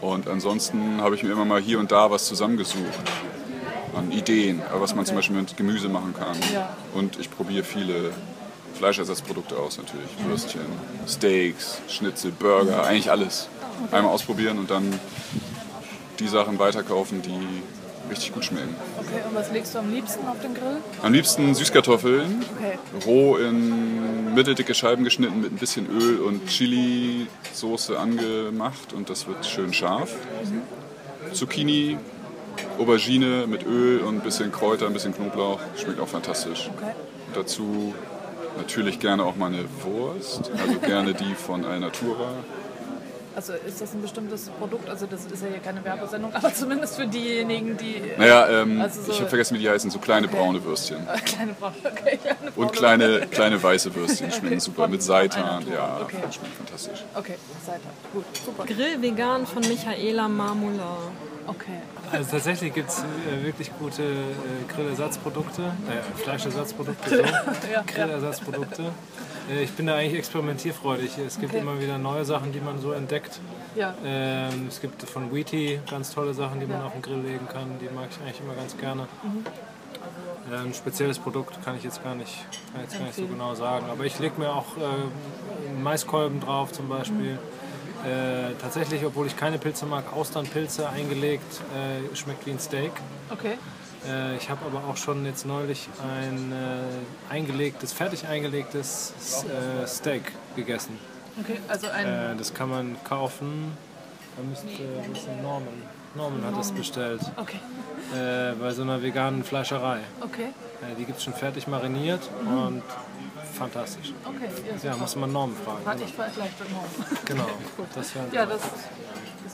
Und 0.00 0.28
ansonsten 0.28 1.00
habe 1.00 1.14
ich 1.14 1.22
mir 1.22 1.30
immer 1.32 1.44
mal 1.44 1.60
hier 1.60 1.78
und 1.78 1.92
da 1.92 2.10
was 2.10 2.26
zusammengesucht 2.26 2.84
an 3.94 4.10
Ideen, 4.12 4.60
was 4.74 4.94
man 4.94 5.04
zum 5.06 5.16
Beispiel 5.16 5.36
mit 5.36 5.56
Gemüse 5.56 5.88
machen 5.88 6.14
kann. 6.18 6.36
Und 6.94 7.18
ich 7.18 7.30
probiere 7.30 7.64
viele 7.64 8.10
Fleischersatzprodukte 8.74 9.56
aus 9.56 9.78
natürlich. 9.78 10.08
Würstchen, 10.26 10.60
Steaks, 11.06 11.78
Schnitzel, 11.88 12.32
Burger, 12.32 12.84
eigentlich 12.84 13.10
alles. 13.10 13.48
Einmal 13.90 14.12
ausprobieren 14.12 14.58
und 14.58 14.70
dann 14.70 14.98
die 16.18 16.28
Sachen 16.28 16.58
weiterkaufen, 16.58 17.20
die 17.22 17.38
richtig 18.10 18.32
gut 18.34 18.44
schmecken. 18.44 18.74
okay, 18.98 19.22
und 19.28 19.34
was 19.34 19.50
legst 19.52 19.74
du 19.74 19.78
am 19.78 19.90
liebsten 19.92 20.26
auf 20.26 20.38
den 20.40 20.54
Grill? 20.54 20.76
Am 21.02 21.12
liebsten 21.12 21.54
Süßkartoffeln, 21.54 22.44
Okay. 22.58 22.78
roh 23.06 23.36
in 23.36 24.34
mitteldicke 24.34 24.74
Scheiben 24.74 25.04
geschnitten 25.04 25.40
mit 25.40 25.52
ein 25.52 25.56
bisschen 25.56 25.86
Öl 25.88 26.20
und 26.20 26.46
Chili-Soße 26.46 27.98
angemacht 27.98 28.92
und 28.92 29.08
das 29.08 29.26
wird 29.26 29.46
schön 29.46 29.72
scharf. 29.72 30.10
Zucchini, 31.32 31.96
Aubergine 32.78 33.46
mit 33.46 33.64
Öl 33.66 34.00
und 34.00 34.16
ein 34.16 34.20
bisschen 34.20 34.52
Kräuter, 34.52 34.86
ein 34.86 34.92
bisschen 34.92 35.14
Knoblauch, 35.14 35.60
schmeckt 35.76 36.00
auch 36.00 36.08
fantastisch. 36.08 36.70
Okay. 36.76 36.92
Dazu 37.34 37.94
natürlich 38.58 39.00
gerne 39.00 39.24
auch 39.24 39.36
mal 39.36 39.46
eine 39.46 39.64
Wurst, 39.82 40.50
also 40.66 40.78
gerne 40.80 41.14
die 41.14 41.34
von 41.34 41.64
Alnatura. 41.64 42.32
Also 43.34 43.54
ist 43.66 43.80
das 43.80 43.94
ein 43.94 44.02
bestimmtes 44.02 44.50
Produkt? 44.58 44.90
Also 44.90 45.06
das 45.06 45.24
ist 45.24 45.42
ja 45.42 45.48
hier 45.48 45.60
keine 45.60 45.82
Werbesendung, 45.82 46.34
aber 46.34 46.52
zumindest 46.52 46.96
für 46.96 47.06
diejenigen, 47.06 47.78
die... 47.78 48.02
Naja, 48.18 48.46
ähm, 48.60 48.78
Also 48.78 49.00
so- 49.00 49.10
ich 49.12 49.18
habe 49.20 49.30
vergessen, 49.30 49.54
wie 49.54 49.60
die 49.60 49.70
heißen, 49.70 49.90
so 49.90 49.98
kleine 50.00 50.26
Okay. 50.26 50.36
braune 50.36 50.62
Würstchen. 50.62 50.98
Äh, 51.08 51.18
kleine 51.24 51.54
Braune, 51.54 51.74
okay. 51.82 52.18
Kleine 52.18 52.36
Braune. 52.50 52.52
Und 52.56 52.72
kleine, 52.74 53.20
kleine 53.30 53.62
weiße 53.62 53.94
Würstchen 53.94 54.30
schmecken 54.30 54.48
Okay, 54.48 54.58
super. 54.60 54.82
von 54.82 54.90
Mit 54.90 55.02
Seitan, 55.02 55.64
ja, 55.72 56.00
okay. 56.02 56.18
schmeckt 56.30 56.54
fantastisch. 56.58 57.04
Okay, 57.14 57.36
Seite. 57.64 57.80
Gut, 58.12 58.24
super. 58.44 58.66
Grill 58.66 59.00
vegan 59.00 59.46
von 59.46 59.62
Michaela 59.66 60.28
Marmula. 60.28 60.98
Okay. 61.46 61.78
Also 62.12 62.30
tatsächlich 62.30 62.72
gibt 62.74 62.88
es 62.90 62.98
äh, 63.00 63.44
wirklich 63.44 63.70
gute 63.78 64.02
äh, 64.02 64.72
Grillersatzprodukte, 64.72 65.62
äh, 65.62 66.18
Fleischersatzprodukte, 66.22 67.10
so. 67.16 67.22
Ja, 67.72 67.82
Grillersatzprodukte. 67.86 68.82
Äh, 69.50 69.62
ich 69.64 69.72
bin 69.72 69.86
da 69.86 69.96
eigentlich 69.96 70.18
experimentierfreudig. 70.18 71.18
Es 71.18 71.38
gibt 71.40 71.52
Okay. 71.52 71.62
immer 71.62 71.80
wieder 71.80 71.98
neue 71.98 72.24
Sachen, 72.24 72.52
die 72.52 72.60
man 72.60 72.78
so 72.80 72.92
entdeckt. 72.92 73.40
Ja. 73.74 73.94
Ähm, 74.04 74.66
es 74.68 74.80
gibt 74.80 75.02
von 75.02 75.34
Wheaty 75.34 75.80
ganz 75.90 76.12
tolle 76.14 76.32
Sachen, 76.34 76.60
die 76.60 76.66
man 76.66 76.78
Ja. 76.80 76.86
auf 76.86 76.92
den 76.92 77.02
Grill 77.02 77.20
legen 77.20 77.48
kann. 77.48 77.78
Die 77.80 77.86
mag 77.92 78.08
ich 78.10 78.20
eigentlich 78.22 78.40
immer 78.40 78.54
ganz 78.54 78.76
gerne. 78.78 79.08
Mhm. 79.22 79.44
Äh, 80.52 80.56
ein 80.66 80.74
spezielles 80.74 81.18
Produkt 81.18 81.62
kann 81.64 81.76
ich 81.76 81.82
jetzt 81.84 82.02
gar 82.04 82.14
nicht, 82.14 82.44
jetzt 82.80 82.98
gar 82.98 83.04
nicht 83.06 83.16
so 83.16 83.26
genau 83.26 83.54
sagen. 83.54 83.86
Aber 83.90 84.04
ich 84.04 84.18
lege 84.18 84.38
mir 84.40 84.50
auch 84.54 84.66
Maiskolben 85.82 86.40
drauf 86.40 86.72
zum 86.72 86.88
Beispiel. 86.88 87.38
Äh, 88.04 88.54
tatsächlich, 88.60 89.04
obwohl 89.04 89.26
ich 89.26 89.36
keine 89.36 89.58
Pilze 89.58 89.86
mag, 89.86 90.12
Austernpilze 90.12 90.88
eingelegt, 90.88 91.60
äh, 91.72 92.16
schmeckt 92.16 92.44
wie 92.46 92.50
ein 92.50 92.58
Steak. 92.58 92.92
Okay. 93.30 93.58
Äh, 94.08 94.36
ich 94.36 94.50
habe 94.50 94.60
aber 94.66 94.88
auch 94.88 94.96
schon 94.96 95.24
jetzt 95.24 95.46
neulich 95.46 95.88
ein 96.02 96.52
äh, 96.52 97.32
eingelegtes, 97.32 97.92
fertig 97.92 98.26
eingelegtes 98.26 99.14
äh, 99.44 99.86
Steak 99.86 100.32
gegessen. 100.56 100.98
Okay, 101.40 101.58
also 101.68 101.88
ein. 101.88 102.06
Äh, 102.06 102.36
das 102.36 102.52
kann 102.52 102.70
man 102.70 102.96
kaufen. 103.04 103.72
Da 104.36 104.42
müsste, 104.42 104.66
denn 104.66 105.42
Norman? 105.42 105.68
Norman 106.14 106.44
hat 106.44 106.58
das 106.58 106.72
bestellt. 106.72 107.20
Okay. 107.36 107.60
Äh, 108.14 108.54
bei 108.54 108.72
so 108.72 108.82
einer 108.82 109.02
veganen 109.02 109.44
Fleischerei. 109.44 110.00
Okay. 110.20 110.48
Äh, 110.82 110.96
die 110.98 111.04
gibt 111.04 111.18
es 111.18 111.24
schon 111.24 111.34
fertig 111.34 111.68
mariniert 111.68 112.28
und 112.44 112.82
fantastisch. 113.52 114.12
Okay. 114.24 114.48
Ja, 114.82 114.90
Ja, 114.90 114.96
muss 114.96 115.16
man 115.16 115.32
Norman 115.32 115.56
fragen. 115.64 115.84
Warte, 115.84 116.02
ich 116.04 116.12
vielleicht 116.12 116.34
gleich 116.34 116.50
mit 116.58 116.70
morgen. 116.72 117.24
Genau. 117.24 117.46
Das 117.94 118.12
Ja, 118.32 118.46
das. 118.46 118.60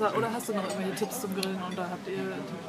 Oder 0.01 0.33
hast 0.33 0.49
du 0.49 0.55
noch 0.55 0.63
irgendwelche 0.65 0.95
Tipps 0.95 1.21
zum 1.21 1.35
Grillen 1.35 1.59
oder 1.73 1.91
habt 1.91 2.09
ihr 2.09 2.17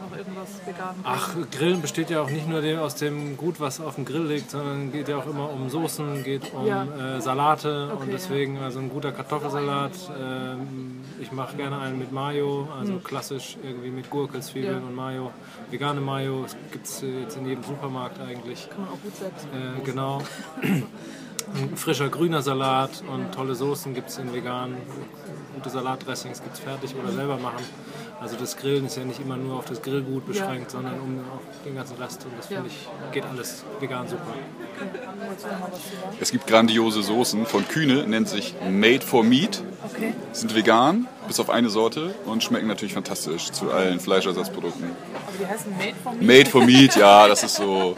noch 0.10 0.18
irgendwas 0.18 0.50
vegan? 0.66 0.96
Ach, 1.04 1.36
Grillen 1.52 1.82
besteht 1.82 2.10
ja 2.10 2.22
auch 2.22 2.30
nicht 2.30 2.48
nur 2.48 2.62
aus 2.82 2.96
dem 2.96 3.38
Gut, 3.38 3.60
was 3.60 3.80
auf 3.80 3.96
dem 3.96 4.06
Grill 4.06 4.26
liegt, 4.28 4.52
sondern 4.52 4.92
geht 4.92 5.08
ja 5.08 5.18
auch 5.18 5.28
immer 5.28 5.50
um 5.52 5.70
Soßen, 5.70 6.24
geht 6.24 6.54
um 6.54 6.66
Ja. 6.66 6.84
äh, 7.18 7.22
Salate 7.22 7.90
Okay, 7.94 8.04
und 8.04 8.12
deswegen 8.14 8.58
also 8.60 8.80
ein 8.80 8.90
guter 8.90 9.12
Kartoffelsalat. 9.12 9.92
Ähm, 10.20 11.02
ich 11.22 11.32
mache 11.32 11.56
gerne 11.58 11.78
einen 11.80 12.00
mit 12.00 12.12
Mayo, 12.12 12.68
also 12.80 12.96
klassisch 13.00 13.58
irgendwie 13.64 13.90
mit 13.92 14.10
Gurke, 14.10 14.40
Zwiebeln 14.40 14.76
Hm. 14.76 14.82
Ja. 14.84 14.88
und 14.88 14.96
Mayo. 14.96 15.32
Vegane 15.70 16.00
Mayo 16.02 16.46
gibt 16.72 16.86
es 16.86 17.02
jetzt 17.02 17.38
in 17.38 17.46
jedem 17.48 17.64
Supermarkt 17.64 18.20
eigentlich. 18.22 18.70
Kann 18.70 18.82
man 18.82 18.90
auch 18.90 19.02
gut 19.04 19.16
selbst. 19.16 19.46
Äh, 19.54 19.84
genau. 19.86 20.22
Ein 21.56 21.76
frischer 21.76 22.10
grüner 22.10 22.42
Salat 22.44 23.04
und 23.12 23.34
tolle 23.34 23.56
Soßen 23.56 23.94
gibt 23.96 24.10
es 24.10 24.18
in 24.20 24.34
vegan. 24.34 24.76
Gute 25.60 25.72
Salatdressings 25.72 26.42
gibt 26.42 26.56
es 26.56 26.62
fertig 26.62 26.96
oder 26.96 27.12
selber 27.12 27.36
machen. 27.36 27.62
Also 28.22 28.38
das 28.38 28.56
Grillen 28.56 28.86
ist 28.86 28.96
ja 28.96 29.04
nicht 29.04 29.20
immer 29.20 29.36
nur 29.36 29.58
auf 29.58 29.66
das 29.66 29.82
Grillgut 29.82 30.26
beschränkt, 30.26 30.72
sondern 30.72 30.98
um 31.02 31.20
auf 31.20 31.42
den 31.66 31.76
ganzen 31.76 31.98
Rest. 31.98 32.24
Und 32.24 32.32
das 32.38 32.48
finde 32.48 32.68
ich, 32.68 32.88
geht 33.12 33.26
alles 33.26 33.66
vegan 33.82 34.08
super. 34.08 34.36
Es 36.22 36.32
gibt 36.32 36.48
grandiose 36.48 37.04
Soßen 37.04 37.46
von 37.46 37.68
Kühne, 37.68 38.08
nennt 38.08 38.30
sich 38.30 38.56
Made 38.70 39.02
for 39.02 39.22
Meat. 39.22 39.62
Okay. 39.84 40.14
Sind 40.32 40.56
vegan, 40.56 41.10
bis 41.28 41.42
auf 41.42 41.50
eine 41.50 41.70
Sorte 41.70 42.16
und 42.26 42.42
schmecken 42.42 42.68
natürlich 42.68 42.94
fantastisch 42.94 43.52
zu 43.52 43.70
allen 43.74 44.00
Fleischersatzprodukten. 44.00 44.86
Aber 44.86 45.38
die 45.38 45.46
heißen 45.46 45.72
Made 45.78 45.96
for 46.02 46.14
Me. 46.14 46.24
Made 46.24 46.50
for 46.50 46.64
Meat, 46.64 46.96
ja, 46.96 47.28
das 47.28 47.44
ist 47.44 47.56
so, 47.56 47.98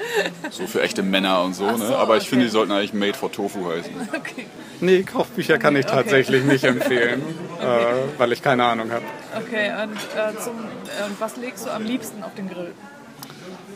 so 0.49 0.65
für 0.65 0.81
echte 0.81 1.03
Männer 1.03 1.43
und 1.43 1.53
so. 1.53 1.65
Ne? 1.65 1.77
so, 1.77 1.95
Aber 1.95 2.17
ich 2.17 2.23
okay. 2.23 2.29
finde, 2.31 2.45
die 2.45 2.51
sollten 2.51 2.71
eigentlich 2.71 2.93
Made 2.93 3.13
for 3.13 3.31
Tofu 3.31 3.69
heißen. 3.69 3.91
Okay. 4.15 4.47
Nee, 4.81 5.03
Kochbücher 5.03 5.57
kann 5.59 5.75
ich 5.75 5.85
Okay. 5.85 5.95
tatsächlich 5.95 6.43
nicht 6.43 6.63
empfehlen, 6.75 7.21
äh, 7.61 8.19
weil 8.19 8.31
ich 8.33 8.41
keine 8.41 8.63
Ahnung 8.65 8.91
habe. 8.91 9.03
Okay, 9.37 9.71
und, 9.83 9.93
äh, 9.93 10.37
zum, 10.39 10.55
äh, 10.57 11.09
was 11.19 11.37
legst 11.37 11.65
du 11.65 11.69
am 11.71 11.83
liebsten 11.85 12.23
auf 12.23 12.33
den 12.35 12.49
Grill? 12.49 12.73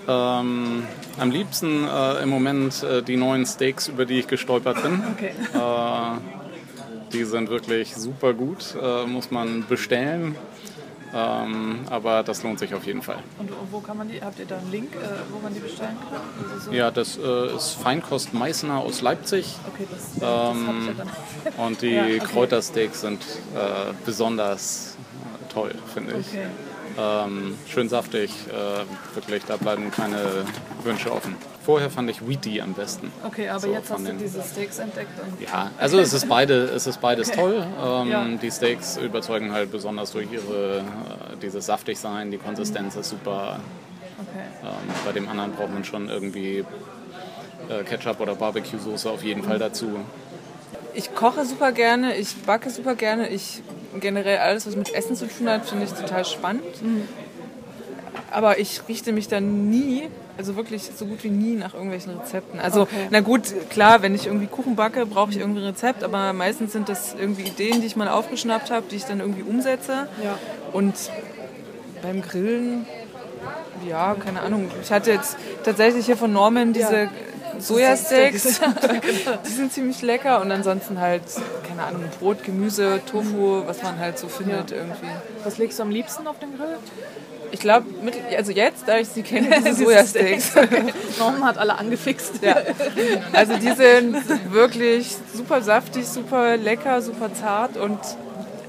Ähm, 0.07 0.83
am 1.19 1.31
liebsten 1.31 1.87
äh, 1.87 2.21
im 2.23 2.29
Moment 2.29 2.83
äh, 2.83 3.01
die 3.01 3.17
neuen 3.17 3.45
Steaks, 3.45 3.87
über 3.87 4.05
die 4.05 4.19
ich 4.19 4.27
gestolpert 4.27 4.81
bin. 4.83 5.03
Okay. 5.15 5.31
Äh, 5.53 6.17
die 7.13 7.23
sind 7.23 7.49
wirklich 7.49 7.95
super 7.95 8.33
gut, 8.33 8.75
muss 9.07 9.31
man 9.31 9.65
bestellen. 9.69 10.35
Ähm, 11.17 11.85
aber 11.89 12.23
das 12.23 12.43
lohnt 12.43 12.59
sich 12.59 12.73
auf 12.73 12.85
jeden 12.85 13.01
Fall. 13.01 13.19
Und 13.39 13.49
wo 13.71 13.79
kann 13.79 13.97
man 13.97 14.09
die, 14.09 14.21
habt 14.21 14.37
ihr 14.37 14.45
da 14.45 14.57
einen 14.57 14.69
Link, 14.69 14.93
äh, 14.95 14.97
wo 15.31 15.39
man 15.39 15.53
die 15.53 15.61
bestellen 15.61 15.95
kann? 16.09 16.19
Also 16.51 16.65
so, 16.65 16.71
Ja, 16.73 16.91
das 16.91 17.17
äh, 17.17 17.55
ist 17.55 17.71
Feinkost 17.81 18.33
Meißner 18.33 18.79
aus 18.79 19.01
Leipzig. 19.01 19.55
Okay, 19.73 19.87
das, 19.89 20.19
das 20.19 20.29
hab 20.29 20.55
ich 20.55 20.87
ja 20.87 20.93
dann. 20.97 21.65
Und 21.65 21.81
die 21.81 21.87
Ja, 21.93 22.03
okay. 22.03 22.19
Kräutersteaks 22.19 22.99
sind 22.99 23.21
äh, 23.55 23.93
besonders 24.05 24.97
äh, 25.49 25.53
toll, 25.53 25.73
finde 25.93 26.17
ich. 26.19 26.27
Okay. 26.27 26.47
Ähm, 26.97 27.57
schön 27.67 27.87
saftig, 27.87 28.31
äh, 28.49 29.15
wirklich, 29.15 29.43
da 29.45 29.55
bleiben 29.55 29.91
keine 29.91 30.45
Wünsche 30.83 31.11
offen. 31.11 31.35
Vorher 31.65 31.89
fand 31.89 32.09
ich 32.11 32.27
Wheaty 32.27 32.61
am 32.61 32.73
besten. 32.73 33.11
Okay, 33.25 33.49
aber 33.49 33.59
So, 33.59 33.71
jetzt 33.71 33.91
hast 33.91 34.07
du 34.07 34.13
diese 34.13 34.41
Steaks 34.43 34.77
entdeckt. 34.77 35.09
Und 35.19 35.41
Ja, 35.41 35.71
also 35.79 35.99
es 35.99 36.13
ist, 36.13 36.29
beide, 36.29 36.65
es 36.65 36.85
ist 36.85 37.01
beides 37.01 37.31
toll. 37.31 37.65
Ähm, 37.83 38.07
Ja. 38.09 38.25
Die 38.39 38.51
Steaks 38.51 38.97
überzeugen 38.97 39.51
halt 39.51 39.71
besonders 39.71 40.11
durch 40.11 40.27
ihre, 40.31 40.79
äh, 40.79 40.81
dieses 41.41 41.65
saftig 41.65 41.97
sein, 41.99 42.29
die 42.29 42.37
Konsistenz 42.37 42.95
ist 42.95 43.09
super. 43.09 43.59
Okay. 44.19 44.45
Ähm, 44.63 44.93
bei 45.05 45.11
dem 45.11 45.27
anderen 45.27 45.53
braucht 45.53 45.73
man 45.73 45.83
schon 45.83 46.07
irgendwie 46.07 46.63
äh, 47.69 47.83
Ketchup 47.83 48.19
oder 48.19 48.35
Barbecue-Soße 48.35 49.09
auf 49.09 49.23
jeden 49.23 49.43
Fall 49.43 49.57
dazu. 49.57 49.99
Ich 50.93 51.15
koche 51.15 51.45
super 51.45 51.71
gerne, 51.71 52.15
ich 52.15 52.35
backe 52.43 52.69
super 52.69 52.95
gerne. 52.95 53.27
Ich 53.29 53.63
generell 53.99 54.37
alles, 54.37 54.67
was 54.67 54.75
mit 54.75 54.93
Essen 54.93 55.15
zu 55.15 55.27
tun 55.27 55.49
hat, 55.49 55.65
finde 55.65 55.85
ich 55.85 55.91
total 55.91 56.23
spannend. 56.25 56.63
Aber 58.31 58.59
ich 58.59 58.81
richte 58.87 59.11
mich 59.11 59.27
dann 59.27 59.69
nie, 59.69 60.09
also 60.37 60.55
wirklich 60.55 60.83
so 60.95 61.05
gut 61.05 61.23
wie 61.23 61.29
nie 61.29 61.55
nach 61.55 61.73
irgendwelchen 61.73 62.17
Rezepten. 62.17 62.59
Also 62.59 62.81
Okay. 62.81 63.07
na 63.09 63.21
gut, 63.21 63.43
klar, 63.69 64.01
wenn 64.01 64.13
ich 64.15 64.27
irgendwie 64.27 64.47
Kuchen 64.47 64.75
backe, 64.75 65.05
brauche 65.05 65.31
ich 65.31 65.37
irgendwie 65.39 65.61
ein 65.61 65.67
Rezept, 65.67 66.03
aber 66.03 66.33
meistens 66.33 66.71
sind 66.73 66.89
das 66.89 67.15
irgendwie 67.19 67.43
Ideen, 67.43 67.81
die 67.81 67.87
ich 67.87 67.95
mal 67.95 68.07
aufgeschnappt 68.07 68.71
habe, 68.71 68.85
die 68.89 68.97
ich 68.97 69.05
dann 69.05 69.19
irgendwie 69.19 69.43
umsetze. 69.43 70.07
Ja. 70.23 70.37
Und 70.73 70.93
beim 72.01 72.21
Grillen, 72.21 72.85
ja, 73.87 74.15
keine 74.15 74.41
Ahnung. 74.41 74.69
Ich 74.81 74.91
hatte 74.91 75.11
jetzt 75.11 75.37
tatsächlich 75.63 76.05
hier 76.05 76.17
von 76.17 76.31
Norman 76.33 76.73
diese 76.73 77.09
Sojasteaks. 77.59 78.59
Die 79.47 79.51
sind 79.51 79.71
ziemlich 79.71 80.01
lecker 80.01 80.41
und 80.41 80.51
ansonsten 80.51 80.99
halt, 80.99 81.23
keine 81.67 81.83
Ahnung, 81.83 82.03
Brot, 82.19 82.43
Gemüse, 82.43 82.99
Tofu, 83.09 83.65
was 83.65 83.81
man 83.81 83.97
halt 83.97 84.19
so 84.19 84.27
findet 84.27 84.71
irgendwie. 84.71 85.07
Was 85.43 85.57
legst 85.57 85.79
du 85.79 85.83
am 85.83 85.89
liebsten 85.89 86.27
auf 86.27 86.37
den 86.39 86.55
Grill? 86.57 86.77
Ich 87.51 87.59
glaube, 87.59 87.85
also 88.35 88.51
jetzt, 88.51 88.87
da 88.87 88.97
ich 88.97 89.07
sie 89.07 89.23
kenne, 89.23 89.49
diese 89.65 89.75
Sojasteaks. 89.85 90.53
Norman 91.19 91.43
hat 91.45 91.57
alle 91.57 91.77
angefixt. 91.77 92.41
Ja. 92.41 92.57
Also 93.33 93.57
die 93.57 93.71
sind 93.71 94.51
wirklich 94.51 95.15
super 95.33 95.61
saftig, 95.61 96.07
super 96.07 96.57
lecker, 96.57 97.01
super 97.01 97.33
zart 97.33 97.77
und 97.77 97.99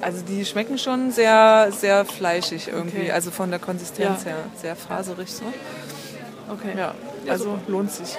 also 0.00 0.22
die 0.28 0.44
schmecken 0.44 0.78
schon 0.78 1.10
sehr, 1.10 1.68
sehr 1.76 2.04
fleischig 2.04 2.68
irgendwie. 2.68 3.02
Okay. 3.02 3.12
Also 3.12 3.30
von 3.30 3.50
der 3.50 3.58
Konsistenz 3.58 4.24
Ja. 4.24 4.30
her, 4.30 4.36
sehr 4.60 4.76
faserig 4.76 5.32
so. 5.32 5.44
Okay. 6.52 6.78
Ja, 6.78 6.94
also 7.28 7.58
lohnt 7.66 7.90
sich. 7.90 8.16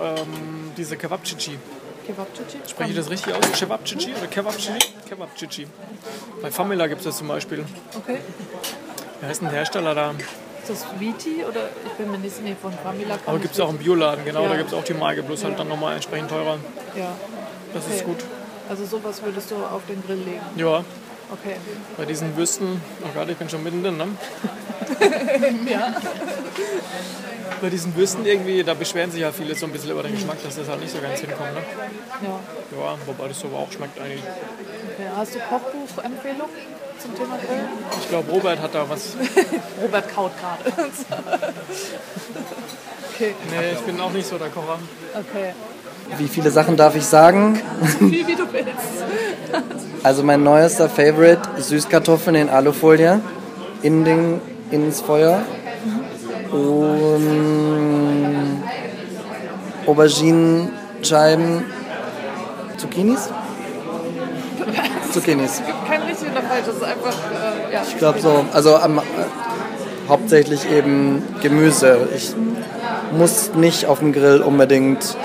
Ähm, 0.00 0.70
diese 0.76 0.96
Kebabchichi. 0.96 1.58
Kebabchichi? 2.06 2.58
Spreche 2.68 2.90
ich 2.90 2.96
das 2.96 3.10
richtig 3.10 3.34
aus? 3.34 3.52
Kebabchichi 3.52 4.12
oder 4.16 4.26
Kebabchichi? 4.26 4.78
Kebabchichi. 5.08 5.66
Bei 6.40 6.50
Famila 6.50 6.86
gibt 6.86 7.00
es 7.00 7.06
das 7.06 7.16
zum 7.18 7.28
Beispiel. 7.28 7.64
Okay. 7.96 8.18
Wer 9.22 9.28
heißt 9.28 9.40
denn 9.40 9.50
der 9.50 9.58
Hersteller 9.58 9.94
da? 9.94 10.10
Ist 10.10 10.68
das 10.68 10.84
Viti 10.98 11.44
oder 11.48 11.68
ich 11.86 11.92
bin 11.92 12.10
mir 12.10 12.18
nicht 12.18 12.42
nee, 12.42 12.56
von 12.60 12.72
kann 12.82 12.96
Aber 13.24 13.38
gibt 13.38 13.54
es 13.54 13.60
auch 13.60 13.70
im 13.70 13.78
Bioladen, 13.78 14.24
genau. 14.24 14.42
Ja. 14.42 14.48
Da 14.48 14.56
gibt 14.56 14.70
es 14.70 14.74
auch 14.74 14.82
die 14.82 14.94
Marke, 14.94 15.22
bloß 15.22 15.44
halt 15.44 15.60
dann 15.60 15.68
nochmal 15.68 15.94
entsprechend 15.94 16.28
teurer. 16.28 16.58
Ja. 16.96 17.12
Das 17.72 17.84
Okay. 17.86 17.94
ist 17.98 18.04
gut. 18.04 18.16
Also 18.68 18.84
sowas 18.84 19.22
würdest 19.22 19.48
du 19.52 19.54
auf 19.58 19.82
den 19.88 20.02
Grill 20.04 20.16
legen. 20.16 20.40
Ja, 20.56 20.84
Okay. 21.30 21.54
bei 21.96 22.04
diesen 22.04 22.36
Würsten, 22.36 22.82
oh 23.04 23.08
Gott, 23.14 23.28
ich 23.28 23.36
bin 23.36 23.48
schon 23.48 23.62
mittendrin, 23.62 23.96
ne? 23.96 24.08
Ja. 25.70 25.94
Bei 27.60 27.70
diesen 27.70 27.94
Würsten 27.94 28.26
irgendwie, 28.26 28.64
da 28.64 28.74
beschweren 28.74 29.12
sich 29.12 29.20
ja 29.20 29.30
viele 29.30 29.54
so 29.54 29.66
ein 29.66 29.72
bisschen 29.72 29.92
über 29.92 30.02
den 30.02 30.14
Geschmack, 30.14 30.42
dass 30.42 30.56
das 30.56 30.68
halt 30.68 30.80
nicht 30.80 30.92
so 30.92 30.98
ganz 31.00 31.20
hinkommt, 31.20 31.54
ne? 31.54 31.60
ja. 32.22 32.40
Ja, 32.76 32.96
wobei 33.06 33.28
das 33.28 33.38
so 33.38 33.46
aber 33.46 33.58
auch 33.58 33.70
schmeckt 33.70 34.00
eigentlich. 34.00 34.20
Okay. 34.20 35.08
Hast 35.16 35.36
du 35.36 35.38
Kochbuchempfehlungen 35.38 36.81
zum 37.02 37.14
Thema 37.16 37.36
Grillen? 37.36 37.68
Ich 38.00 38.08
glaube, 38.08 38.30
Robert 38.30 38.60
hat 38.60 38.74
da 38.74 38.88
was. 38.88 39.16
Robert 39.82 40.14
kaut 40.14 40.32
gerade. 40.38 40.92
okay. 43.12 43.34
Nee, 43.50 43.72
ich 43.72 43.80
bin 43.80 44.00
auch 44.00 44.12
nicht 44.12 44.28
so 44.28 44.38
der 44.38 44.48
Kocher. 44.48 44.78
Okay. 45.14 45.54
Wie 46.18 46.28
viele 46.28 46.50
Sachen 46.50 46.76
darf 46.76 46.94
ich 46.96 47.04
sagen? 47.04 47.60
Viel 47.98 48.26
wie 48.26 48.34
du 48.34 48.52
willst. 48.52 49.04
Also 50.02 50.22
mein 50.22 50.42
neuester 50.42 50.88
Favorite, 50.88 51.42
Süßkartoffeln 51.58 52.36
in 52.36 52.48
Alufolie 52.48 53.20
in 53.82 54.04
den, 54.04 54.40
ins 54.70 55.00
Feuer. 55.00 55.42
Und 56.50 57.32
Auberginenscheiben, 59.86 61.64
Zucchinis? 62.76 63.30
Zucchinis. 65.12 65.62
Falsch. 66.62 66.66
Das 66.66 66.76
ist 66.76 66.82
einfach, 66.82 67.14
äh, 67.70 67.74
ja. 67.74 67.82
Ich 67.86 67.98
glaube 67.98 68.20
so, 68.20 68.44
also 68.52 68.76
am, 68.76 68.98
äh, 68.98 69.02
hauptsächlich 70.08 70.70
eben 70.70 71.22
Gemüse. 71.40 72.08
Ich 72.16 72.34
muss 73.12 73.52
nicht 73.54 73.86
auf 73.86 74.00
dem 74.00 74.12
Grill 74.12 74.42
unbedingt 74.42 75.16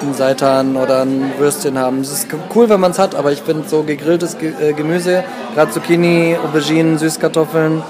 einen 0.00 0.14
Seitan 0.14 0.76
oder 0.76 1.02
ein 1.02 1.32
Würstchen 1.38 1.78
haben. 1.78 2.00
Es 2.00 2.12
ist 2.12 2.28
cool, 2.54 2.68
wenn 2.68 2.80
man 2.80 2.90
es 2.90 2.98
hat, 2.98 3.14
aber 3.14 3.32
ich 3.32 3.42
finde 3.42 3.68
so 3.68 3.82
gegrilltes 3.82 4.38
Ge 4.38 4.52
äh, 4.60 4.72
Gemüse, 4.74 5.24
gerade 5.54 5.72
Zucchini, 5.72 6.36
Auberginen, 6.42 6.98
Süßkartoffeln, 6.98 7.82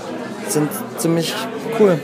sind 0.48 0.70
ziemlich 0.98 1.34
cool. 1.80 1.98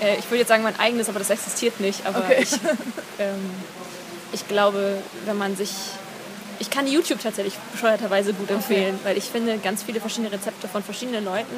Äh, 0.00 0.18
ich 0.18 0.24
würde 0.30 0.38
jetzt 0.38 0.48
sagen 0.48 0.62
mein 0.62 0.78
eigenes, 0.78 1.08
aber 1.08 1.18
das 1.18 1.30
existiert 1.30 1.78
nicht. 1.80 2.06
Aber 2.06 2.18
Okay. 2.18 2.36
ich, 2.40 2.52
ähm, 3.18 3.50
ich 4.32 4.48
glaube, 4.48 4.94
wenn 5.26 5.36
man 5.36 5.56
sich... 5.56 5.72
Ich 6.60 6.70
kann 6.70 6.86
YouTube 6.86 7.20
tatsächlich 7.20 7.54
bescheuerterweise 7.72 8.32
gut 8.32 8.50
empfehlen, 8.50 8.98
weil 9.04 9.16
ich 9.16 9.24
finde, 9.24 9.58
ganz 9.58 9.82
viele 9.84 10.00
verschiedene 10.00 10.32
Rezepte 10.32 10.66
von 10.66 10.82
verschiedenen 10.82 11.24
Leuten 11.24 11.54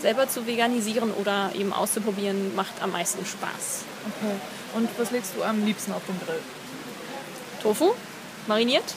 selber 0.00 0.28
zu 0.28 0.46
veganisieren 0.46 1.12
oder 1.12 1.50
eben 1.54 1.72
auszuprobieren, 1.72 2.54
macht 2.56 2.82
am 2.82 2.92
meisten 2.92 3.24
Spaß. 3.26 3.84
Okay. 4.06 4.34
Und 4.74 4.88
was 4.98 5.10
legst 5.10 5.32
du 5.36 5.42
am 5.42 5.64
liebsten 5.64 5.92
auf 5.92 6.02
den 6.06 6.18
Grill? 6.24 6.40
Tofu, 7.62 7.92
mariniert, 8.46 8.94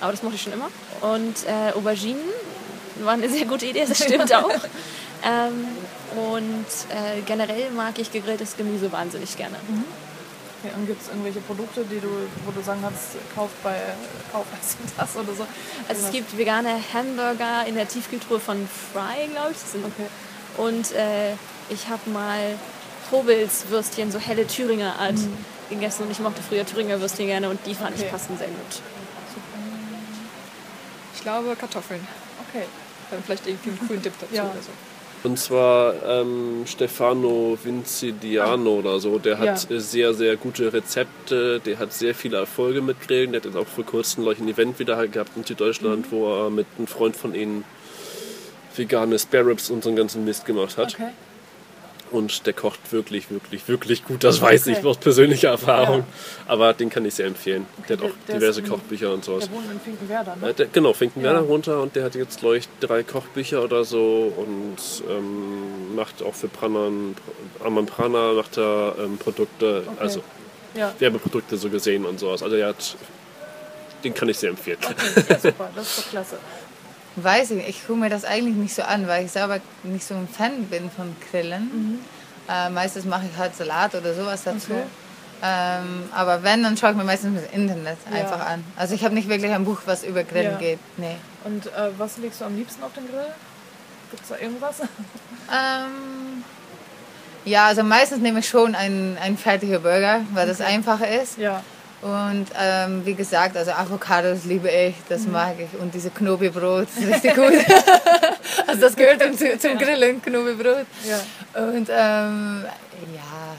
aber 0.00 0.12
das 0.12 0.22
mochte 0.22 0.36
ich 0.36 0.42
schon 0.42 0.52
immer. 0.52 0.68
Und 1.00 1.36
äh, 1.46 1.72
Auberginen 1.72 2.22
war 3.02 3.12
eine 3.12 3.28
sehr 3.28 3.46
gute 3.46 3.66
Idee, 3.66 3.84
das 3.86 4.02
stimmt 4.02 4.32
auch. 4.34 4.50
Ähm, 5.22 5.66
und 6.16 6.66
äh, 6.88 7.20
generell 7.26 7.70
mag 7.72 7.98
ich 7.98 8.10
gegrilltes 8.10 8.56
Gemüse 8.56 8.90
wahnsinnig 8.90 9.36
gerne. 9.36 9.56
Okay. 10.62 10.72
Und 10.76 10.86
gibt 10.86 11.00
es 11.02 11.08
irgendwelche 11.08 11.40
Produkte, 11.40 11.84
die 11.84 12.00
du, 12.00 12.08
wo 12.44 12.50
du 12.50 12.62
sagen 12.62 12.80
kannst, 12.82 13.16
kauf 13.34 13.50
bei 13.62 13.76
kauf 14.30 14.44
das 14.60 14.76
und 14.80 14.92
das 14.98 15.16
oder 15.16 15.34
so? 15.34 15.46
Also 15.88 16.06
es 16.06 16.12
gibt 16.12 16.36
vegane 16.36 16.74
Hamburger 16.92 17.64
in 17.66 17.74
der 17.76 17.88
Tiefkühltruhe 17.88 18.38
von 18.40 18.68
Fry, 18.92 19.28
glaube 19.32 19.52
ich. 19.52 19.84
Okay. 19.84 20.06
Und 20.58 20.92
äh, 20.92 21.32
ich 21.70 21.88
habe 21.88 22.10
mal 22.10 22.58
Probels 23.08 23.64
Würstchen, 23.70 24.12
so 24.12 24.18
helle 24.18 24.46
Thüringer 24.46 24.98
Art, 24.98 25.16
gegessen. 25.70 26.02
Und 26.04 26.10
ich 26.10 26.18
mochte 26.20 26.42
früher 26.42 26.66
Thüringer 26.66 27.00
Würstchen 27.00 27.26
gerne 27.26 27.48
und 27.48 27.58
die 27.66 27.74
fand 27.74 27.94
Okay. 27.94 28.04
ich 28.04 28.10
passen 28.10 28.36
sehr 28.36 28.48
gut. 28.48 28.82
Ich 31.14 31.22
glaube 31.22 31.56
Kartoffeln. 31.56 32.06
Okay. 32.48 32.64
Dann 33.10 33.22
vielleicht 33.24 33.46
irgendwie 33.46 33.70
einen 33.70 33.86
coolen 33.88 34.02
Dip 34.02 34.12
dazu 34.20 34.34
Ja. 34.34 34.44
oder 34.44 34.62
so. 34.62 34.70
Und 35.22 35.38
zwar 35.38 35.94
ähm, 36.06 36.62
Stefano 36.66 37.58
Vincidiano 37.62 38.70
oder 38.78 38.98
so. 39.00 39.18
Der 39.18 39.38
hat 39.38 39.68
Ja. 39.68 39.76
äh, 39.76 39.80
sehr, 39.80 40.14
sehr 40.14 40.36
gute 40.36 40.72
Rezepte. 40.72 41.60
Der 41.60 41.78
hat 41.78 41.92
sehr 41.92 42.14
viele 42.14 42.38
Erfolge 42.38 42.80
mit 42.80 43.00
Grillen. 43.06 43.32
Der 43.32 43.40
hat 43.40 43.46
jetzt 43.46 43.56
auch 43.56 43.66
vor 43.66 43.84
kurzem 43.84 44.24
gleich 44.24 44.38
ein 44.38 44.48
Event 44.48 44.78
wieder 44.78 45.06
gehabt 45.08 45.32
in 45.36 45.44
Süddeutschland, 45.44 46.06
wo 46.10 46.26
er 46.46 46.50
mit 46.50 46.66
einem 46.78 46.86
Freund 46.86 47.16
von 47.16 47.34
ihnen 47.34 47.64
vegane 48.74 49.18
Spare 49.18 49.46
Ribs 49.46 49.68
und 49.70 49.82
so 49.82 49.90
einen 49.90 49.96
ganzen 49.96 50.24
Mist 50.24 50.46
gemacht 50.46 50.78
hat. 50.78 50.94
Okay. 50.94 51.10
Und 52.10 52.44
der 52.46 52.52
kocht 52.54 52.80
wirklich, 52.92 53.30
wirklich, 53.30 53.68
wirklich 53.68 54.04
gut. 54.04 54.24
Das 54.24 54.40
weiß 54.40 54.66
Okay. 54.66 54.76
ich 54.80 54.84
aus 54.84 54.96
persönlicher 54.96 55.50
Erfahrung. 55.50 55.98
Ja. 56.00 56.04
Aber 56.48 56.74
den 56.74 56.90
kann 56.90 57.04
ich 57.04 57.14
sehr 57.14 57.26
empfehlen. 57.26 57.66
Der 57.88 57.96
hat 57.96 58.02
der- 58.02 58.10
auch 58.10 58.14
der 58.26 58.34
ist 58.36 58.42
diverse 58.42 58.62
Kochbücher 58.64 59.12
und 59.14 59.24
sowas. 59.24 59.44
Der 59.48 59.52
wohnt 59.56 59.70
in 59.70 59.78
Finkenwerder, 59.80 60.36
ne? 60.36 60.48
Äh, 60.50 60.54
der, 60.54 60.66
genau, 60.66 60.92
Finkenwerder 60.92 61.38
Ja. 61.40 61.44
runter 61.44 61.80
und 61.80 61.94
der 61.94 62.04
hat 62.04 62.14
jetzt, 62.16 62.40
glaube 62.40 62.58
ich, 62.58 62.68
drei 62.80 63.04
Kochbücher 63.04 63.62
oder 63.62 63.84
so 63.84 64.32
und 64.36 64.76
ähm, 65.08 65.94
macht 65.94 66.20
auch 66.22 66.34
für 66.34 66.48
Pranan, 66.48 67.14
Aman 67.64 67.86
Prana 67.86 68.32
macht 68.32 68.58
er 68.58 68.96
ähm, 68.98 69.16
Produkte, 69.18 69.84
Okay. 69.86 69.96
also 70.00 70.22
Ja. 70.74 70.92
Werbeprodukte 70.98 71.56
so 71.56 71.68
gesehen 71.68 72.04
und 72.04 72.18
sowas. 72.18 72.42
Also 72.42 72.56
er 72.56 72.68
hat, 72.68 72.96
den 74.02 74.14
kann 74.14 74.28
ich 74.28 74.38
sehr 74.38 74.50
empfehlen. 74.50 74.78
Ja, 75.28 75.38
super, 75.38 75.70
das 75.76 75.86
ist 75.86 75.98
doch 76.06 76.10
klasse. 76.10 76.38
Weiß 77.16 77.50
ich, 77.52 77.68
ich 77.68 77.86
gucke 77.86 77.98
mir 77.98 78.08
das 78.10 78.24
eigentlich 78.24 78.54
nicht 78.54 78.74
so 78.74 78.82
an, 78.82 79.06
weil 79.08 79.24
ich 79.26 79.32
selber 79.32 79.58
nicht 79.82 80.06
so 80.06 80.14
ein 80.14 80.28
Fan 80.28 80.64
bin 80.66 80.90
von 80.90 81.14
Grillen. 81.30 82.04
Äh, 82.48 82.70
meistens 82.70 83.04
mache 83.04 83.22
ich 83.30 83.36
halt 83.38 83.54
Salat 83.56 83.94
oder 83.94 84.14
sowas 84.14 84.42
dazu. 84.44 84.72
Okay. 84.72 84.82
Ähm, 85.42 86.04
aber 86.14 86.42
wenn, 86.42 86.62
dann 86.62 86.76
schaue 86.76 86.90
ich 86.90 86.96
mir 86.96 87.04
meistens 87.04 87.40
das 87.42 87.52
Internet 87.52 87.96
Ja. 88.10 88.16
einfach 88.20 88.46
an. 88.46 88.62
Also 88.76 88.94
ich 88.94 89.04
habe 89.04 89.14
nicht 89.14 89.28
wirklich 89.28 89.50
ein 89.52 89.64
Buch, 89.64 89.80
was 89.86 90.04
über 90.04 90.22
Grillen 90.22 90.52
Ja. 90.52 90.58
geht. 90.58 90.78
Nee. 90.98 91.16
Und 91.44 91.66
äh, 91.66 91.90
was 91.98 92.18
legst 92.18 92.40
du 92.40 92.44
am 92.44 92.56
liebsten 92.56 92.82
auf 92.82 92.92
den 92.92 93.06
Grill? 93.08 93.26
Gibt 94.10 94.22
es 94.22 94.28
da 94.28 94.36
irgendwas? 94.38 94.76
Ähm, 95.52 96.44
ja, 97.44 97.66
also 97.66 97.82
meistens 97.82 98.20
nehme 98.20 98.38
ich 98.38 98.48
schon 98.48 98.76
einen, 98.76 99.18
einen 99.18 99.36
fertigen 99.36 99.82
Burger, 99.82 100.20
weil 100.32 100.46
das 100.46 100.60
Okay. 100.60 100.74
einfacher 100.74 101.08
ist. 101.08 101.38
Ja. 101.38 101.64
Und 102.02 102.46
ähm, 102.58 103.04
wie 103.04 103.12
gesagt, 103.14 103.56
also 103.58 103.72
Avocados 103.72 104.44
liebe 104.44 104.70
ich, 104.70 104.94
das 105.08 105.22
Mhm. 105.22 105.32
mag 105.32 105.54
ich. 105.58 105.78
Und 105.80 105.92
diese 105.94 106.08
Knobi-Brot 106.10 106.88
ist 106.96 107.06
richtig 107.14 107.34
gut. 107.34 107.52
also 108.66 108.80
das 108.80 108.96
gehört 108.96 109.20
zum, 109.22 109.58
zum 109.58 109.76
Grillen, 109.78 110.22
Knobi-Brot. 110.22 110.86
Ja. 111.06 111.20
Und 111.62 111.88
ähm, 111.90 112.64
ja, 113.14 113.54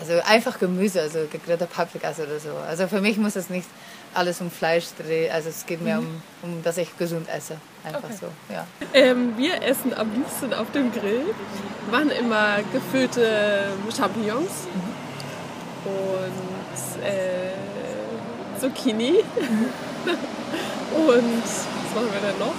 also 0.00 0.14
einfach 0.26 0.58
Gemüse, 0.58 1.02
also 1.02 1.26
gegrillte 1.30 1.66
Paprikas 1.66 2.18
oder 2.20 2.38
so. 2.40 2.50
Also 2.66 2.88
für 2.88 3.02
mich 3.02 3.18
muss 3.18 3.36
es 3.36 3.50
nicht 3.50 3.68
alles 4.14 4.40
um 4.40 4.50
Fleisch 4.50 4.86
drehen. 4.98 5.30
Also 5.32 5.50
es 5.50 5.66
geht 5.66 5.82
mir 5.82 5.96
Mhm. 6.00 6.20
um, 6.42 6.50
um, 6.54 6.62
dass 6.62 6.78
ich 6.78 6.96
gesund 6.96 7.28
esse. 7.28 7.56
Einfach 7.84 8.04
Okay. 8.04 8.14
so, 8.18 8.26
ja. 8.54 8.66
Ähm, 8.94 9.34
wir 9.36 9.62
essen 9.62 9.92
am 9.92 10.10
liebsten 10.14 10.54
auf 10.54 10.70
dem 10.72 10.90
Grill. 10.90 11.20
Waren 11.90 12.08
immer 12.10 12.56
gefüllte 12.72 13.64
Champignons 13.94 14.50
und 15.84 17.04
äh, 17.04 17.50
Zucchini. 18.68 19.10
und 20.96 21.42
was 21.42 21.94
machen 21.94 22.08
wir 22.12 22.28
denn 22.30 22.38
noch? 22.38 22.54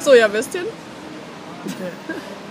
Sojawürstchen. 0.00 0.64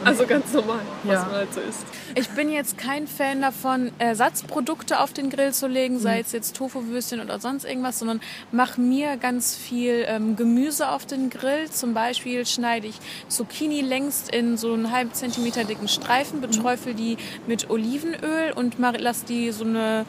Also 0.05 0.25
ganz 0.25 0.53
normal, 0.53 0.79
was 1.03 1.13
Ja. 1.13 1.23
man 1.25 1.31
halt 1.33 1.53
so 1.53 1.59
isst. 1.59 1.83
Ich 2.15 2.29
bin 2.29 2.49
jetzt 2.49 2.77
kein 2.77 3.05
Fan 3.05 3.41
davon, 3.41 3.91
Ersatzprodukte 3.97 4.99
auf 5.01 5.11
den 5.11 5.29
Grill 5.29 5.51
zu 5.51 5.67
legen, 5.67 5.95
Mhm. 5.95 5.99
sei 5.99 6.19
es 6.19 6.31
jetzt 6.31 6.55
Tofu-Würstchen 6.55 7.19
oder 7.19 7.39
sonst 7.39 7.65
irgendwas, 7.65 7.99
sondern 7.99 8.21
mach 8.53 8.77
mir 8.77 9.17
ganz 9.17 9.55
viel 9.57 10.05
ähm, 10.07 10.35
Gemüse 10.37 10.89
auf 10.89 11.05
den 11.05 11.29
Grill. 11.29 11.69
Zum 11.69 11.93
Beispiel 11.93 12.45
schneide 12.45 12.87
ich 12.87 12.95
Zucchini 13.27 13.81
längst 13.81 14.33
in 14.33 14.55
so 14.57 14.73
einen 14.73 14.91
halben 14.91 15.13
Zentimeter 15.13 15.65
dicken 15.65 15.87
Streifen, 15.89 16.39
beträufel 16.39 16.93
die 16.93 17.17
mit 17.45 17.69
Olivenöl 17.69 18.53
und 18.55 18.79
mar- 18.79 18.93
lass 18.97 19.25
die 19.25 19.51
so 19.51 19.65
eine, 19.65 20.05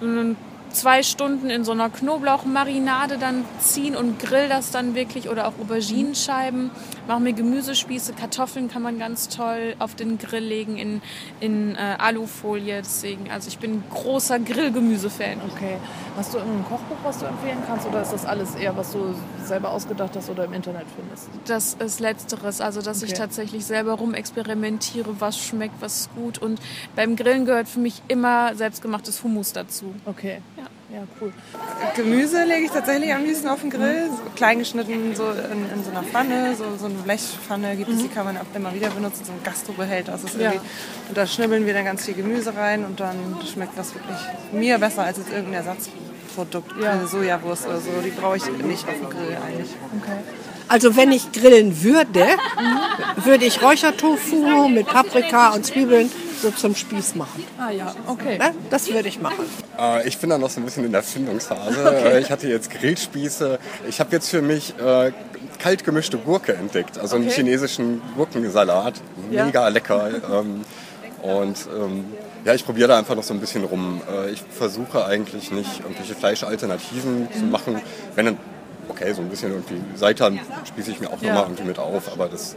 so 0.00 0.06
eine 0.06 0.34
zwei 0.70 1.02
Stunden 1.02 1.50
in 1.50 1.64
so 1.64 1.72
einer 1.72 1.90
Knoblauchmarinade 1.90 3.18
dann 3.18 3.44
ziehen 3.58 3.96
und 3.96 4.18
grill 4.18 4.48
das 4.48 4.70
dann 4.70 4.94
wirklich 4.94 5.28
oder 5.28 5.46
auch 5.48 5.54
Auberginenscheiben. 5.60 6.70
Mache 7.06 7.20
mir 7.20 7.32
Gemüsespieße, 7.32 8.12
Kartoffeln 8.14 8.68
kann 8.70 8.82
man 8.82 8.98
ganz 8.98 9.28
toll 9.28 9.74
auf 9.78 9.94
den 9.94 10.18
Grill 10.18 10.44
legen 10.44 10.76
in, 10.78 11.02
in 11.40 11.74
äh, 11.74 11.96
Alufolie. 11.98 12.78
Deswegen, 12.78 13.30
also 13.30 13.48
ich 13.48 13.58
bin 13.58 13.82
großer 13.90 14.38
Grillgemüse-Fan. 14.38 15.40
Okay. 15.52 15.76
Hast 16.16 16.34
du 16.34 16.38
irgendein 16.38 16.64
Kochbuch, 16.64 16.96
was 17.02 17.18
du 17.18 17.26
empfehlen 17.26 17.58
kannst 17.66 17.86
oder 17.86 18.02
ist 18.02 18.12
das 18.12 18.24
alles 18.24 18.54
eher, 18.54 18.76
was 18.76 18.92
du 18.92 19.14
selber 19.44 19.70
ausgedacht 19.70 20.14
hast 20.16 20.30
oder 20.30 20.44
im 20.44 20.52
Internet 20.52 20.84
findest? 20.94 21.28
Das 21.46 21.74
ist 21.74 22.00
Letzteres, 22.00 22.60
also 22.60 22.80
dass 22.82 23.02
ich 23.02 23.10
Okay. 23.10 23.18
tatsächlich 23.18 23.64
selber 23.66 23.94
rumexperimentiere, 23.94 25.20
was 25.20 25.38
schmeckt, 25.38 25.80
was 25.80 26.00
ist 26.02 26.14
gut. 26.14 26.38
Und 26.38 26.60
beim 26.94 27.16
Grillen 27.16 27.44
gehört 27.44 27.68
für 27.68 27.80
mich 27.80 28.02
immer 28.08 28.54
selbstgemachtes 28.54 29.22
Hummus 29.24 29.52
dazu. 29.52 29.94
Okay. 30.06 30.40
Ja, 30.92 31.02
cool. 31.20 31.32
Gemüse 31.94 32.42
lege 32.44 32.64
ich 32.64 32.70
tatsächlich 32.72 33.14
am 33.14 33.24
liebsten 33.24 33.46
auf 33.48 33.60
den 33.60 33.70
Grill, 33.70 34.08
so 34.10 34.22
klein 34.34 34.58
geschnitten 34.58 35.14
so 35.14 35.24
in, 35.30 35.70
in 35.72 35.84
so 35.84 35.90
einer 35.90 36.02
Pfanne, 36.02 36.56
so, 36.56 36.64
so 36.78 36.86
eine 36.86 36.96
Blechpfanne 36.96 37.76
gibt 37.76 37.90
es, 37.90 37.98
die 37.98 38.08
kann 38.08 38.24
man 38.24 38.36
immer 38.56 38.74
wieder 38.74 38.90
benutzen, 38.90 39.24
so 39.24 39.30
ein 39.32 39.38
Gastrobehälter. 39.44 40.14
Ist 40.16 40.34
Ja. 40.34 40.50
irgendwie, 40.50 40.60
Und 41.08 41.16
da 41.16 41.26
schnibbeln 41.28 41.64
wir 41.64 41.74
dann 41.74 41.84
ganz 41.84 42.04
viel 42.06 42.14
Gemüse 42.14 42.56
rein 42.56 42.84
und 42.84 42.98
dann 42.98 43.16
schmeckt 43.52 43.78
das 43.78 43.94
wirklich 43.94 44.18
mir 44.52 44.78
besser 44.78 45.04
als 45.04 45.18
jetzt 45.18 45.30
irgendein 45.30 45.64
Ersatzprodukt, 45.64 46.72
Ja. 46.82 46.90
eine 46.92 47.06
Sojawurst 47.06 47.66
oder 47.66 47.80
so, 47.80 47.90
die 48.04 48.10
brauche 48.10 48.38
ich 48.38 48.50
nicht 48.50 48.88
auf 48.88 48.94
dem 48.94 49.10
Grill 49.10 49.36
eigentlich. 49.46 49.70
Okay. 50.02 50.18
Also 50.66 50.96
wenn 50.96 51.12
ich 51.12 51.30
grillen 51.30 51.82
würde, 51.84 52.26
würde 53.24 53.44
ich 53.44 53.62
Räuchertofu 53.62 54.68
mit 54.68 54.88
Paprika 54.88 55.50
und 55.50 55.64
Zwiebeln 55.66 56.10
so 56.40 56.50
zum 56.50 56.74
Spieß 56.74 57.14
machen. 57.16 57.44
Ah 57.58 57.70
ja, 57.70 57.94
okay. 58.06 58.38
Ne? 58.38 58.52
Das 58.70 58.88
würde 58.92 59.08
ich 59.08 59.20
machen. 59.20 59.44
Äh, 59.78 60.06
ich 60.08 60.18
bin 60.18 60.30
da 60.30 60.38
noch 60.38 60.50
so 60.50 60.60
ein 60.60 60.64
bisschen 60.64 60.84
in 60.84 60.92
der 60.92 61.02
Findungsphase. 61.02 61.84
Okay. 61.86 62.16
Äh, 62.16 62.20
Ich 62.20 62.30
hatte 62.30 62.48
jetzt 62.48 62.70
Grillspieße. 62.70 63.58
Ich 63.88 64.00
habe 64.00 64.12
jetzt 64.12 64.28
für 64.28 64.42
mich 64.42 64.74
äh, 64.78 65.12
kalt 65.58 65.84
gemischte 65.84 66.18
Gurke 66.18 66.54
entdeckt, 66.54 66.98
also 66.98 67.16
einen 67.16 67.26
Okay. 67.26 67.34
chinesischen 67.36 68.00
Gurkensalat. 68.16 68.94
Ja. 69.30 69.44
Mega 69.46 69.68
lecker. 69.68 70.10
Ähm, 70.32 70.64
und 71.22 71.56
ähm, 71.76 72.04
ja, 72.44 72.54
ich 72.54 72.64
probiere 72.64 72.88
da 72.88 72.98
einfach 72.98 73.14
noch 73.14 73.22
so 73.22 73.34
ein 73.34 73.40
bisschen 73.40 73.64
rum. 73.64 74.00
Äh, 74.10 74.30
ich 74.30 74.42
versuche 74.50 75.04
eigentlich 75.04 75.50
nicht 75.50 75.80
irgendwelche 75.80 76.14
Fleischalternativen 76.14 77.28
zu 77.32 77.44
Mhm. 77.44 77.50
machen. 77.50 77.80
Wenn 78.14 78.24
dann, 78.24 78.38
okay, 78.88 79.12
so 79.12 79.20
ein 79.20 79.28
bisschen 79.28 79.50
irgendwie 79.52 79.80
Seitan 79.96 80.40
spieße 80.66 80.90
ich 80.92 81.00
mir 81.00 81.08
auch 81.12 81.20
Ja. 81.20 81.28
nochmal 81.34 81.44
irgendwie 81.50 81.64
mit 81.64 81.78
auf, 81.78 82.10
aber 82.10 82.28
das 82.28 82.56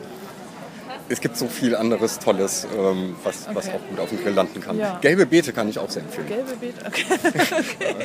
es 1.09 1.19
gibt 1.21 1.37
so 1.37 1.47
viel 1.47 1.75
anderes 1.75 2.19
Tolles, 2.19 2.67
ähm, 2.77 3.15
was, 3.23 3.47
was 3.53 3.67
Okay. 3.67 3.75
auch 3.77 3.89
gut 3.89 3.99
auf 3.99 4.09
dem 4.09 4.21
Grill 4.23 4.33
landen 4.33 4.61
kann. 4.61 4.77
Ja. 4.77 4.97
Gelbe 5.01 5.25
Beete 5.25 5.53
kann 5.53 5.67
ich 5.69 5.77
auch 5.79 5.89
sehr 5.89 6.03
empfehlen. 6.03 6.27
Gelbe 6.27 6.55
Beete, 6.55 6.85
okay. 6.85 7.05
okay. 7.23 7.95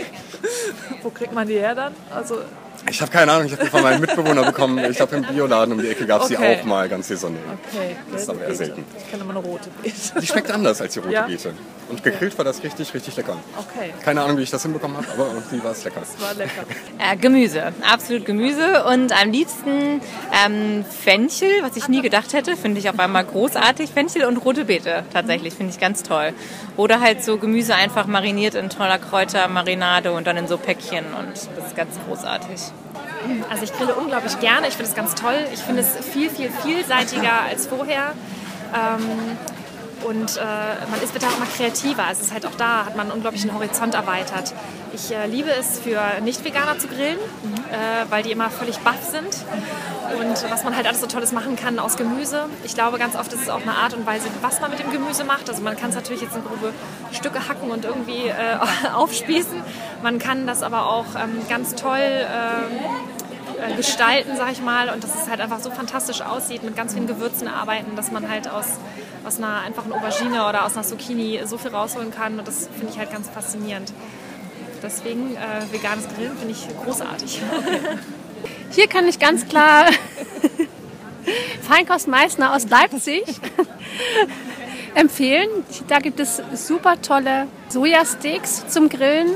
Wo 1.02 1.10
kriegt 1.10 1.32
man 1.32 1.46
die 1.48 1.58
her 1.58 1.74
dann? 1.74 1.94
Also, 2.14 2.40
Ich 2.90 3.00
habe 3.00 3.10
keine 3.10 3.32
Ahnung, 3.32 3.46
ich 3.46 3.52
habe 3.52 3.64
die 3.64 3.70
von 3.70 3.82
meinem 3.82 4.00
Mitbewohner 4.00 4.44
bekommen. 4.44 4.78
Ich 4.90 4.96
glaube, 4.96 5.16
im 5.16 5.22
Bioladen 5.22 5.74
um 5.74 5.80
die 5.80 5.88
Ecke 5.88 6.06
gab 6.06 6.22
es 6.22 6.30
Okay. 6.30 6.36
die 6.54 6.60
auch 6.60 6.64
mal 6.64 6.88
ganz 6.88 7.08
saisonal. 7.08 7.40
okay, 7.72 7.96
Das 8.12 8.22
ist 8.22 8.30
aber 8.30 8.42
eher 8.42 8.54
selten. 8.54 8.84
Ich 8.98 9.10
kenne 9.10 9.22
immer 9.24 9.30
eine 9.36 9.40
rote 9.40 9.68
Beete. 9.82 10.20
Die 10.20 10.26
schmeckt 10.26 10.50
anders 10.50 10.80
als 10.80 10.94
die 10.94 11.00
rote 11.00 11.12
Ja? 11.12 11.22
Beete. 11.26 11.52
Und 11.88 12.02
gegrillt 12.04 12.36
war 12.36 12.44
das 12.44 12.62
richtig, 12.62 12.92
richtig 12.92 13.16
lecker. 13.16 13.36
Okay. 13.56 13.94
Keine 14.04 14.22
Ahnung, 14.22 14.36
wie 14.36 14.42
ich 14.42 14.50
das 14.50 14.62
hinbekommen 14.62 14.96
habe, 14.98 15.06
aber 15.12 15.28
irgendwie 15.32 15.62
war 15.64 15.72
es 15.72 15.84
lecker. 15.84 16.02
War 16.20 16.34
lecker. 16.34 16.50
Äh, 17.00 17.16
Gemüse, 17.16 17.72
absolut 17.88 18.24
Gemüse 18.26 18.84
und 18.84 19.12
am 19.12 19.30
liebsten 19.30 20.00
ähm, 20.44 20.84
Fenchel, 20.84 21.48
was 21.62 21.76
ich 21.76 21.88
nie 21.88 22.02
gedacht 22.02 22.32
hätte, 22.32 22.56
finde 22.56 22.80
ich 22.80 22.90
auf 22.90 22.98
einmal 22.98 23.24
großartig. 23.24 23.90
Fenchel 23.90 24.24
und 24.24 24.36
rote 24.38 24.64
Beete 24.64 25.04
tatsächlich, 25.12 25.54
finde 25.54 25.72
ich 25.72 25.78
ganz 25.78 26.02
toll. 26.02 26.32
Oder 26.76 27.00
halt 27.00 27.22
so 27.22 27.36
Gemüse 27.38 27.74
einfach 27.76 28.06
mariniert 28.06 28.56
in 28.56 28.68
toller 28.68 28.98
Kräutermarinade 28.98 30.10
und 30.12 30.26
dann 30.26 30.36
in 30.36 30.48
so 30.48 30.58
Päckchen 30.58 31.04
und 31.18 31.32
das 31.56 31.66
ist 31.68 31.76
ganz 31.76 31.94
großartig. 32.08 32.60
Also 33.50 33.64
ich 33.64 33.72
grille 33.72 33.94
unglaublich 33.94 34.38
gerne. 34.40 34.68
Ich 34.68 34.74
finde 34.74 34.90
es 34.90 34.96
ganz 34.96 35.14
toll. 35.14 35.46
Ich 35.52 35.60
finde 35.60 35.82
es 35.82 35.96
viel, 36.04 36.30
viel 36.30 36.50
vielseitiger 36.50 37.42
als 37.48 37.66
vorher. 37.66 38.12
Ähm, 38.74 39.36
und 40.04 40.36
äh, 40.36 40.40
man 40.90 41.02
ist 41.02 41.12
bitte 41.12 41.26
auch 41.26 41.36
immer 41.36 41.46
kreativer. 41.46 42.04
Also 42.04 42.20
es 42.20 42.28
ist 42.28 42.32
halt 42.32 42.46
auch 42.46 42.54
da, 42.56 42.86
hat 42.86 42.96
man 42.96 43.06
einen 43.06 43.12
unglaublichen 43.12 43.52
Horizont 43.54 43.94
erweitert. 43.94 44.54
Ich 44.92 45.12
äh, 45.12 45.26
liebe 45.26 45.50
es 45.50 45.80
für 45.80 46.00
Nicht-Veganer 46.22 46.78
zu 46.78 46.88
grillen, 46.88 47.18
äh, 47.70 48.10
weil 48.10 48.22
die 48.22 48.32
immer 48.32 48.50
völlig 48.50 48.78
baff 48.78 49.02
sind. 49.02 49.44
Und 50.18 50.50
was 50.50 50.64
man 50.64 50.74
halt 50.74 50.86
alles 50.86 51.00
so 51.00 51.06
Tolles 51.06 51.32
machen 51.32 51.56
kann 51.56 51.78
aus 51.78 51.96
Gemüse. 51.96 52.46
Ich 52.64 52.74
glaube, 52.74 52.98
ganz 52.98 53.14
oft 53.14 53.32
ist 53.32 53.42
es 53.42 53.50
auch 53.50 53.60
eine 53.60 53.74
Art 53.74 53.94
und 53.94 54.06
Weise, 54.06 54.28
was 54.40 54.60
man 54.60 54.70
mit 54.70 54.78
dem 54.78 54.90
Gemüse 54.90 55.24
macht. 55.24 55.48
Also 55.50 55.62
man 55.62 55.76
kann 55.76 55.90
es 55.90 55.96
natürlich 55.96 56.22
jetzt 56.22 56.34
in 56.34 56.44
grobe 56.44 56.72
Stücke 57.12 57.48
hacken 57.48 57.70
und 57.70 57.84
irgendwie 57.84 58.28
äh, 58.28 58.34
aufspießen. 58.94 59.62
Man 60.02 60.18
kann 60.18 60.46
das 60.46 60.62
aber 60.62 60.86
auch 60.86 61.06
ähm, 61.16 61.42
ganz 61.48 61.74
toll 61.74 61.98
ähm, 62.00 63.17
äh, 63.60 63.74
gestalten, 63.76 64.36
sag 64.36 64.52
ich 64.52 64.62
mal. 64.62 64.90
Und 64.90 65.04
dass 65.04 65.14
es 65.14 65.28
halt 65.28 65.40
einfach 65.40 65.60
so 65.60 65.70
fantastisch 65.70 66.20
aussieht, 66.20 66.62
mit 66.62 66.76
ganz 66.76 66.94
vielen 66.94 67.06
Gewürzen 67.06 67.48
arbeiten, 67.48 67.96
dass 67.96 68.10
man 68.10 68.28
halt 68.28 68.48
aus, 68.48 68.66
aus 69.24 69.38
einer 69.38 69.60
einfachen 69.60 69.92
Aubergine 69.92 70.48
oder 70.48 70.64
aus 70.64 70.74
einer 70.74 70.84
Zucchini 70.84 71.40
so 71.44 71.58
viel 71.58 71.70
rausholen 71.70 72.10
kann. 72.10 72.38
Und 72.38 72.46
das 72.46 72.68
finde 72.68 72.92
ich 72.92 72.98
halt 72.98 73.12
ganz 73.12 73.28
faszinierend. 73.28 73.92
Deswegen 74.82 75.36
äh, 75.36 75.72
veganes 75.72 76.06
Grillen 76.14 76.36
finde 76.36 76.52
ich 76.52 76.66
großartig. 76.84 77.40
Hier 78.70 78.86
kann 78.86 79.08
ich 79.08 79.18
ganz 79.18 79.48
klar 79.48 79.86
Feinkost 81.68 82.08
Meißner 82.08 82.54
aus 82.54 82.68
Leipzig 82.68 83.24
empfehlen. 84.94 85.48
Da 85.88 85.98
gibt 85.98 86.20
es 86.20 86.42
super 86.54 87.00
tolle 87.02 87.46
Sojasteaks 87.68 88.68
zum 88.68 88.88
Grillen, 88.88 89.28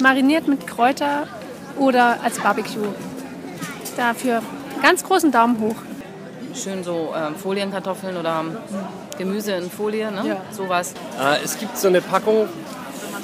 mariniert 0.00 0.48
mit 0.48 0.66
Kräuter 0.66 1.28
oder 1.78 2.22
als 2.22 2.38
Barbecue. 2.38 2.94
Dafür 3.96 4.42
ganz 4.82 5.04
großen 5.04 5.30
Daumen 5.30 5.58
hoch. 5.60 5.76
schön 6.54 6.82
so 6.82 7.12
ähm, 7.16 7.34
Folienkartoffeln 7.36 8.16
oder 8.16 8.44
Gemüse 9.18 9.52
in 9.52 9.70
Folie, 9.70 10.10
ne? 10.10 10.22
Ja. 10.26 10.36
sowas. 10.50 10.94
Äh, 11.20 11.44
es 11.44 11.58
gibt 11.58 11.76
so 11.76 11.88
eine 11.88 12.00
Packung, 12.00 12.48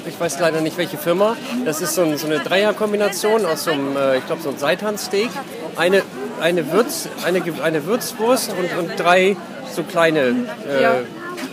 ich 0.05 0.19
weiß 0.19 0.39
leider 0.39 0.61
nicht 0.61 0.77
welche 0.77 0.97
Firma. 0.97 1.35
Das 1.65 1.81
ist 1.81 1.95
so, 1.95 2.03
ein, 2.03 2.17
so 2.17 2.27
eine 2.27 2.39
Dreierkombination 2.39 3.45
aus 3.45 3.63
so 3.65 3.71
einem, 3.71 3.97
äh, 3.97 4.17
ich 4.17 4.25
glaube, 4.27 4.41
so 4.41 4.49
einem 4.49 4.57
Seitansteak. 4.59 5.29
Eine, 5.75 6.03
eine, 6.41 6.71
Würz, 6.71 7.09
eine, 7.25 7.41
eine 7.63 7.85
Würzwurst 7.85 8.51
und, 8.51 8.77
und 8.77 8.99
drei 8.99 9.35
so 9.73 9.83
kleine, 9.83 10.19
äh, 10.69 10.81
Ja. 10.83 10.91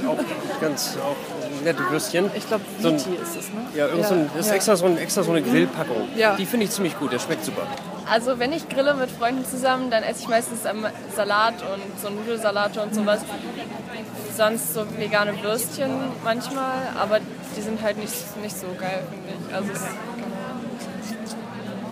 auch 0.08 0.18
ganz 0.60 0.96
auch 0.98 1.16
nette 1.64 1.82
Würstchen. 1.90 2.30
Ich 2.36 2.46
glaube, 2.46 2.64
So 2.80 2.88
ein- 2.88 2.96
ist 2.96 3.06
es, 3.06 3.48
ne? 3.48 3.62
Ja, 3.74 3.86
irgend 3.86 4.06
so 4.06 4.14
ein, 4.14 4.30
das 4.36 4.46
ist 4.46 4.50
Ja. 4.50 4.56
extra 4.56 4.76
so, 4.76 4.84
ein, 4.86 4.98
extra 4.98 5.22
so 5.22 5.30
eine 5.32 5.40
Grillpackung. 5.42 6.08
Ja. 6.16 6.36
Die 6.36 6.44
finde 6.46 6.66
ich 6.66 6.72
ziemlich 6.72 6.98
gut, 6.98 7.12
der 7.12 7.18
schmeckt 7.18 7.44
super. 7.44 7.62
Also 8.10 8.38
wenn 8.38 8.52
ich 8.52 8.68
grille 8.68 8.94
mit 8.94 9.10
Freunden 9.10 9.44
zusammen, 9.46 9.90
dann 9.90 10.02
esse 10.02 10.20
ich 10.22 10.28
meistens 10.28 10.62
Salat 10.62 11.54
und 11.62 12.00
so 12.00 12.10
Nudelsalate 12.10 12.80
und 12.82 12.94
sowas. 12.94 13.20
Sonst 14.36 14.74
so 14.74 14.84
vegane 14.98 15.32
Würstchen 15.42 15.90
manchmal, 16.22 16.88
aber 16.98 17.18
die 17.56 17.60
sind 17.62 17.80
halt 17.82 17.96
nicht, 17.98 18.14
nicht 18.42 18.56
so 18.56 18.66
geil, 18.78 19.02
finde 19.10 19.46
ich. 19.48 19.54
Also 19.54 19.72
es, 19.72 19.80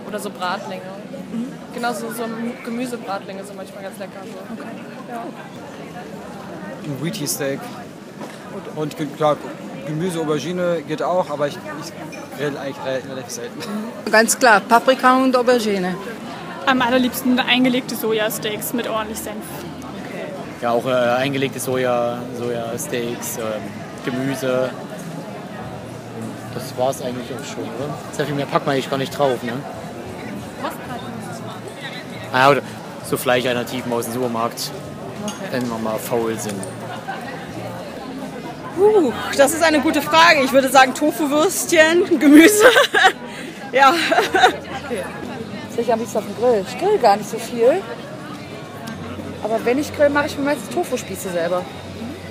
oder 0.06 0.18
so 0.18 0.30
Bratlinge. 0.30 0.82
Genau, 1.72 1.92
so, 1.94 2.12
so 2.12 2.24
Gemüsebratlinge 2.64 3.44
sind 3.44 3.56
manchmal 3.56 3.84
ganz 3.84 3.98
lecker. 3.98 4.20
So. 4.24 4.62
Ja. 5.10 5.22
Ein 6.84 7.02
Wheatie 7.02 7.26
Steak. 7.26 7.60
Und 8.76 8.96
ge- 8.98 9.06
klar, 9.06 9.36
Gemüse, 9.86 10.20
Aubergine 10.20 10.82
geht 10.86 11.02
auch, 11.02 11.28
aber 11.30 11.48
ich, 11.48 11.58
ich 11.82 12.38
grill 12.38 12.56
eigentlich 12.56 12.76
re- 12.86 13.02
relativ 13.10 13.30
selten. 13.32 13.60
Ganz 14.10 14.38
klar, 14.38 14.60
Paprika 14.60 15.16
und 15.16 15.36
Aubergine. 15.36 15.94
Am 16.66 16.80
allerliebsten 16.80 17.38
eingelegte 17.40 17.94
Sojasteaks 17.96 18.72
mit 18.72 18.88
ordentlich 18.88 19.18
Senf. 19.18 19.44
Ja, 20.60 20.70
auch 20.70 20.86
äh, 20.86 20.90
eingelegte 20.92 21.58
Soja, 21.58 22.18
Sojasteaks, 22.38 23.38
ähm, 23.38 23.44
Gemüse. 24.04 24.70
Das 26.54 26.78
war 26.78 26.90
es 26.90 27.02
eigentlich 27.02 27.26
auch 27.32 27.44
schon, 27.44 27.64
oder? 27.64 27.92
Sehr 28.12 28.26
viel 28.26 28.34
mehr 28.36 28.46
packt 28.46 28.66
man 28.66 28.74
eigentlich 28.74 28.88
gar 28.90 28.98
nicht 28.98 29.16
drauf, 29.16 29.42
ne? 29.42 29.54
Ah, 32.32 32.50
oder 32.50 32.62
so 33.08 33.16
Fleischalternativen 33.16 33.92
aus 33.92 34.04
dem 34.04 34.14
Supermarkt, 34.14 34.70
wenn 35.50 35.68
wir 35.68 35.78
mal 35.78 35.98
faul 35.98 36.38
sind. 36.38 36.54
Puh, 38.76 39.12
das 39.36 39.52
ist 39.52 39.62
eine 39.62 39.80
gute 39.80 40.00
Frage. 40.02 40.40
Ich 40.44 40.52
würde 40.52 40.68
sagen 40.68 40.94
Tofu-Würstchen, 40.94 42.18
Gemüse. 42.18 42.64
ja. 43.72 43.92
Okay. 44.84 45.02
Ich 45.76 45.92
am 45.92 45.98
liebsten 45.98 46.18
auf 46.18 46.24
dem 46.24 46.36
Grill. 46.36 46.64
Ich 46.68 46.78
grill 46.78 46.98
gar 46.98 47.16
nicht 47.16 47.28
so 47.30 47.38
viel. 47.38 47.80
Aber 49.42 49.58
wenn 49.64 49.78
ich 49.78 49.94
grill, 49.96 50.10
mache 50.10 50.26
ich 50.26 50.38
mir 50.38 50.44
meistens 50.44 50.68
Tofu-Spieße 50.74 51.30
selber. 51.30 51.62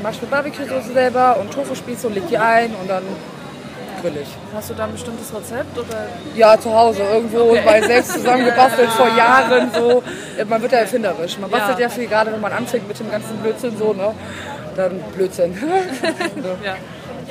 Mache 0.02 0.14
ich 0.14 0.22
mir 0.22 0.28
Barbecue-Soße 0.30 0.94
selber 0.94 1.38
und 1.40 1.52
Tofu-Spieße 1.52 2.08
und 2.08 2.14
leg 2.16 2.28
die 2.28 2.38
ein 2.38 2.74
und 2.82 2.90
dann 2.90 3.04
grill 4.02 4.14
ich. 4.22 4.30
Hast 4.56 4.70
du 4.70 4.74
da 4.74 4.86
ein 4.86 4.94
bestimmtes 4.94 5.34
Rezept? 5.34 5.78
Oder? 5.78 6.08
Ja, 6.36 6.58
zu 6.60 6.74
Hause 6.74 7.02
irgendwo 7.04 7.52
Okay. 7.52 7.62
bei 7.66 7.82
selbst 7.82 8.14
zusammengebastelt 8.14 8.90
vor 8.90 9.10
Jahren 9.18 9.70
so. 9.74 10.02
Man 10.48 10.62
wird 10.62 10.72
ja 10.72 10.80
erfinderisch. 10.80 11.38
Man 11.38 11.50
bastelt 11.52 11.78
Ja. 11.80 11.84
ja, 11.86 11.90
viel, 11.90 12.08
gerade 12.08 12.32
wenn 12.32 12.42
man 12.42 12.52
anfängt 12.54 12.88
mit 12.88 13.00
dem 13.00 13.12
ganzen 13.12 13.38
Blödsinn 13.38 13.78
so, 13.78 13.94
ne? 13.94 14.14
Dann 14.76 15.00
Blödsinn. 15.16 15.54
ja. 16.64 16.76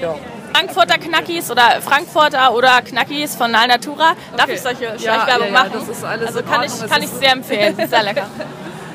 ja. 0.01 0.15
Frankfurter 0.53 0.99
Knackis 0.99 1.51
oder 1.51 1.81
Frankfurter 1.81 2.53
oder 2.55 2.83
Knackis 2.83 3.37
von 3.37 3.55
Alnatura. 3.55 4.15
Darf 4.37 4.45
Okay. 4.47 4.55
ich 4.55 4.61
solche 4.61 4.85
Ja, 4.85 4.99
Schleichwerbung 4.99 5.47
ja, 5.49 5.53
ja, 5.53 5.59
machen? 5.59 5.71
das 5.75 5.89
ist 5.89 6.05
alles 6.05 6.27
also 6.29 6.43
kann 6.43 6.63
ich, 6.65 6.73
Es 6.73 6.87
kann 6.89 7.03
ich 7.03 7.09
sehr 7.09 7.33
empfehlen. 7.33 7.75
Sehr 7.89 8.03
lecker. 8.03 8.27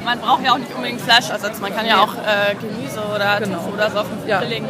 Man 0.04 0.20
braucht 0.20 0.44
ja 0.44 0.54
auch 0.54 0.58
nicht 0.60 0.74
unbedingt 0.76 1.02
Fleischersatz. 1.02 1.60
Man 1.60 1.76
kann 1.76 1.88
ja 1.88 2.04
auch 2.04 2.14
äh, 2.14 2.54
Gemüse 2.56 3.00
oder 3.16 3.40
Tofu 3.40 3.74
oder 3.74 3.90
so 3.90 4.00
auf 4.00 4.08
den 4.08 4.28
Grill 4.28 4.48
legen. 4.50 4.68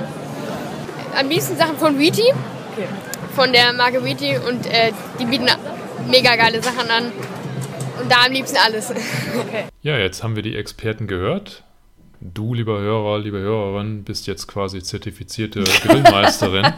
Am 1.20 1.28
liebsten 1.28 1.58
Sachen 1.58 1.78
von 1.78 2.00
Wheatie. 2.00 2.34
Von 3.36 3.52
der 3.52 3.74
Marke 3.74 4.04
Wheatie 4.06 4.38
und 4.38 4.66
äh, 4.68 4.94
die 5.20 5.26
bieten 5.26 5.50
mega 6.08 6.36
geile 6.38 6.62
Sachen 6.64 6.90
an. 6.90 7.12
Und 8.02 8.10
da 8.12 8.26
am 8.26 8.32
liebsten 8.32 8.58
alles. 8.66 8.94
Ja, 9.82 9.98
jetzt 9.98 10.24
haben 10.24 10.36
wir 10.36 10.42
die 10.42 10.56
Experten 10.56 11.06
gehört. 11.06 11.62
Du, 12.22 12.54
lieber 12.54 12.80
Hörer, 12.80 13.20
liebe 13.20 13.38
Hörerin, 13.40 14.04
bist 14.04 14.26
jetzt 14.28 14.48
quasi 14.48 14.82
zertifizierte 14.82 15.64
Grillmeisterin. 15.64 16.66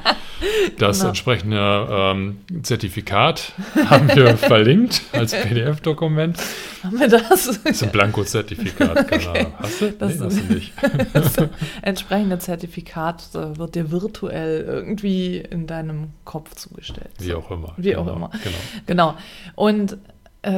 Das 0.78 0.98
Genau. 1.00 1.10
entsprechende 1.10 1.88
ähm, 1.90 2.38
Zertifikat 2.62 3.54
haben 3.90 4.08
wir 4.14 4.38
verlinkt 4.38 5.02
als 5.12 5.32
PDF-Dokument. 5.32 6.38
Haben 6.84 7.00
wir 7.00 7.08
das? 7.08 7.46
Das 7.48 7.58
ist 7.58 7.82
ein 7.84 7.92
Blanko-Zertifikat, 7.92 9.08
keine 9.10 9.30
Ahnung. 9.32 9.54
Hast 9.58 9.82
du? 9.82 9.92
Das, 9.94 10.20
nee, 10.20 10.26
hast 10.26 10.38
du 10.38 10.54
nicht. 10.54 10.74
das 11.14 11.36
entsprechende 11.82 12.38
Zertifikat 12.38 13.30
wird 13.34 13.74
dir 13.74 13.90
virtuell 13.90 14.62
irgendwie 14.68 15.38
in 15.38 15.66
deinem 15.66 16.10
Kopf 16.24 16.54
zugestellt. 16.54 17.10
Wie 17.18 17.34
auch 17.34 17.50
immer. 17.50 17.74
Wie 17.78 17.96
auch 17.96 18.06
Genau, 18.06 18.16
immer. 18.18 18.30
genau. 18.44 18.58
Genau. 18.86 19.18
Und 19.56 19.98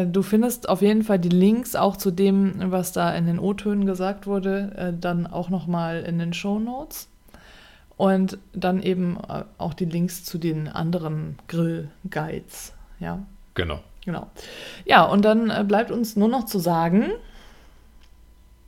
du 0.06 0.22
findest 0.22 0.68
auf 0.70 0.82
jeden 0.82 1.04
Fall 1.04 1.20
die 1.20 1.30
Links 1.30 1.76
auch 1.76 1.98
zu 1.98 2.12
dem, 2.12 2.54
was 2.72 2.92
da 2.92 3.14
in 3.16 3.26
den 3.26 3.40
O-Tönen 3.40 3.86
gesagt 3.86 4.28
wurde, 4.28 4.72
äh, 4.78 4.94
dann 5.00 5.26
auch 5.28 5.50
nochmal 5.50 6.02
in 6.02 6.20
den 6.20 6.34
Show 6.34 6.60
Notes. 6.60 7.08
Und 7.98 8.38
dann 8.54 8.82
eben 8.82 9.18
äh, 9.28 9.44
auch 9.58 9.74
die 9.74 9.86
Links 9.86 10.24
zu 10.24 10.38
den 10.38 10.68
anderen 10.68 11.38
Grill-Guides. 11.48 12.74
Ja, 13.00 13.20
Genau. 13.56 13.80
genau. 14.06 14.28
Ja, 14.86 15.04
und 15.04 15.26
dann 15.26 15.50
äh, 15.50 15.66
bleibt 15.68 15.92
uns 15.92 16.16
nur 16.16 16.30
noch 16.30 16.46
zu 16.46 16.60
sagen, 16.60 17.12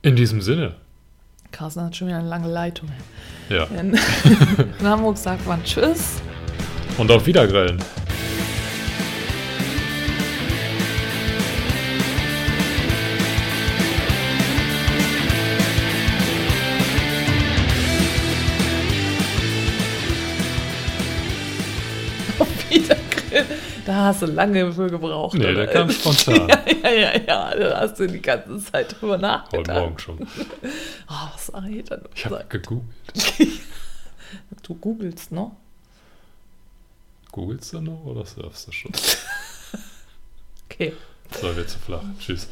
In 0.02 0.16
diesem 0.16 0.40
Sinne. 0.42 0.74
Carsten 1.50 1.82
hat 1.82 1.96
schon 1.96 2.08
wieder 2.08 2.18
eine 2.18 2.28
lange 2.28 2.48
Leitung. 2.48 2.88
Ja. 3.48 3.64
In, 3.64 3.94
in 4.80 4.86
Hamburg 4.86 5.16
sagt 5.16 5.46
man 5.46 5.62
Tschüss. 5.64 6.20
Und 6.98 7.10
auf 7.10 7.26
Wiedergrillen. 7.26 7.78
Da 23.92 24.04
hast 24.04 24.22
du 24.22 24.26
lange 24.26 24.72
für 24.72 24.86
gebraucht. 24.86 25.36
Nee, 25.36 25.44
oder? 25.44 25.66
der 25.66 25.66
kam 25.66 25.90
spontan. 25.90 26.48
ja, 26.82 26.90
ja, 26.90 26.90
ja, 26.90 27.14
ja, 27.18 27.54
da 27.54 27.80
hast 27.80 28.00
du 28.00 28.06
die 28.06 28.22
ganze 28.22 28.58
Zeit 28.58 28.98
drüber 28.98 29.18
nachgedacht. 29.18 29.68
Heute 29.68 29.80
Morgen 29.80 29.98
schon. 29.98 30.18
Oh, 31.10 31.28
was 31.34 31.48
sag 31.48 31.68
ich 31.68 31.84
denn? 31.84 32.00
Ich 32.14 32.24
habe 32.24 32.42
gegoogelt. 32.48 32.86
Du 34.62 34.74
googelst, 34.76 35.30
ne? 35.32 35.50
Googelst 37.32 37.74
du 37.74 37.82
noch 37.82 38.02
oder 38.06 38.24
surfst 38.24 38.68
du 38.68 38.72
schon? 38.72 38.92
Okay. 40.70 40.94
So, 41.38 41.54
wird 41.54 41.68
zu 41.68 41.78
flach. 41.78 42.02
Tschüss. 42.18 42.48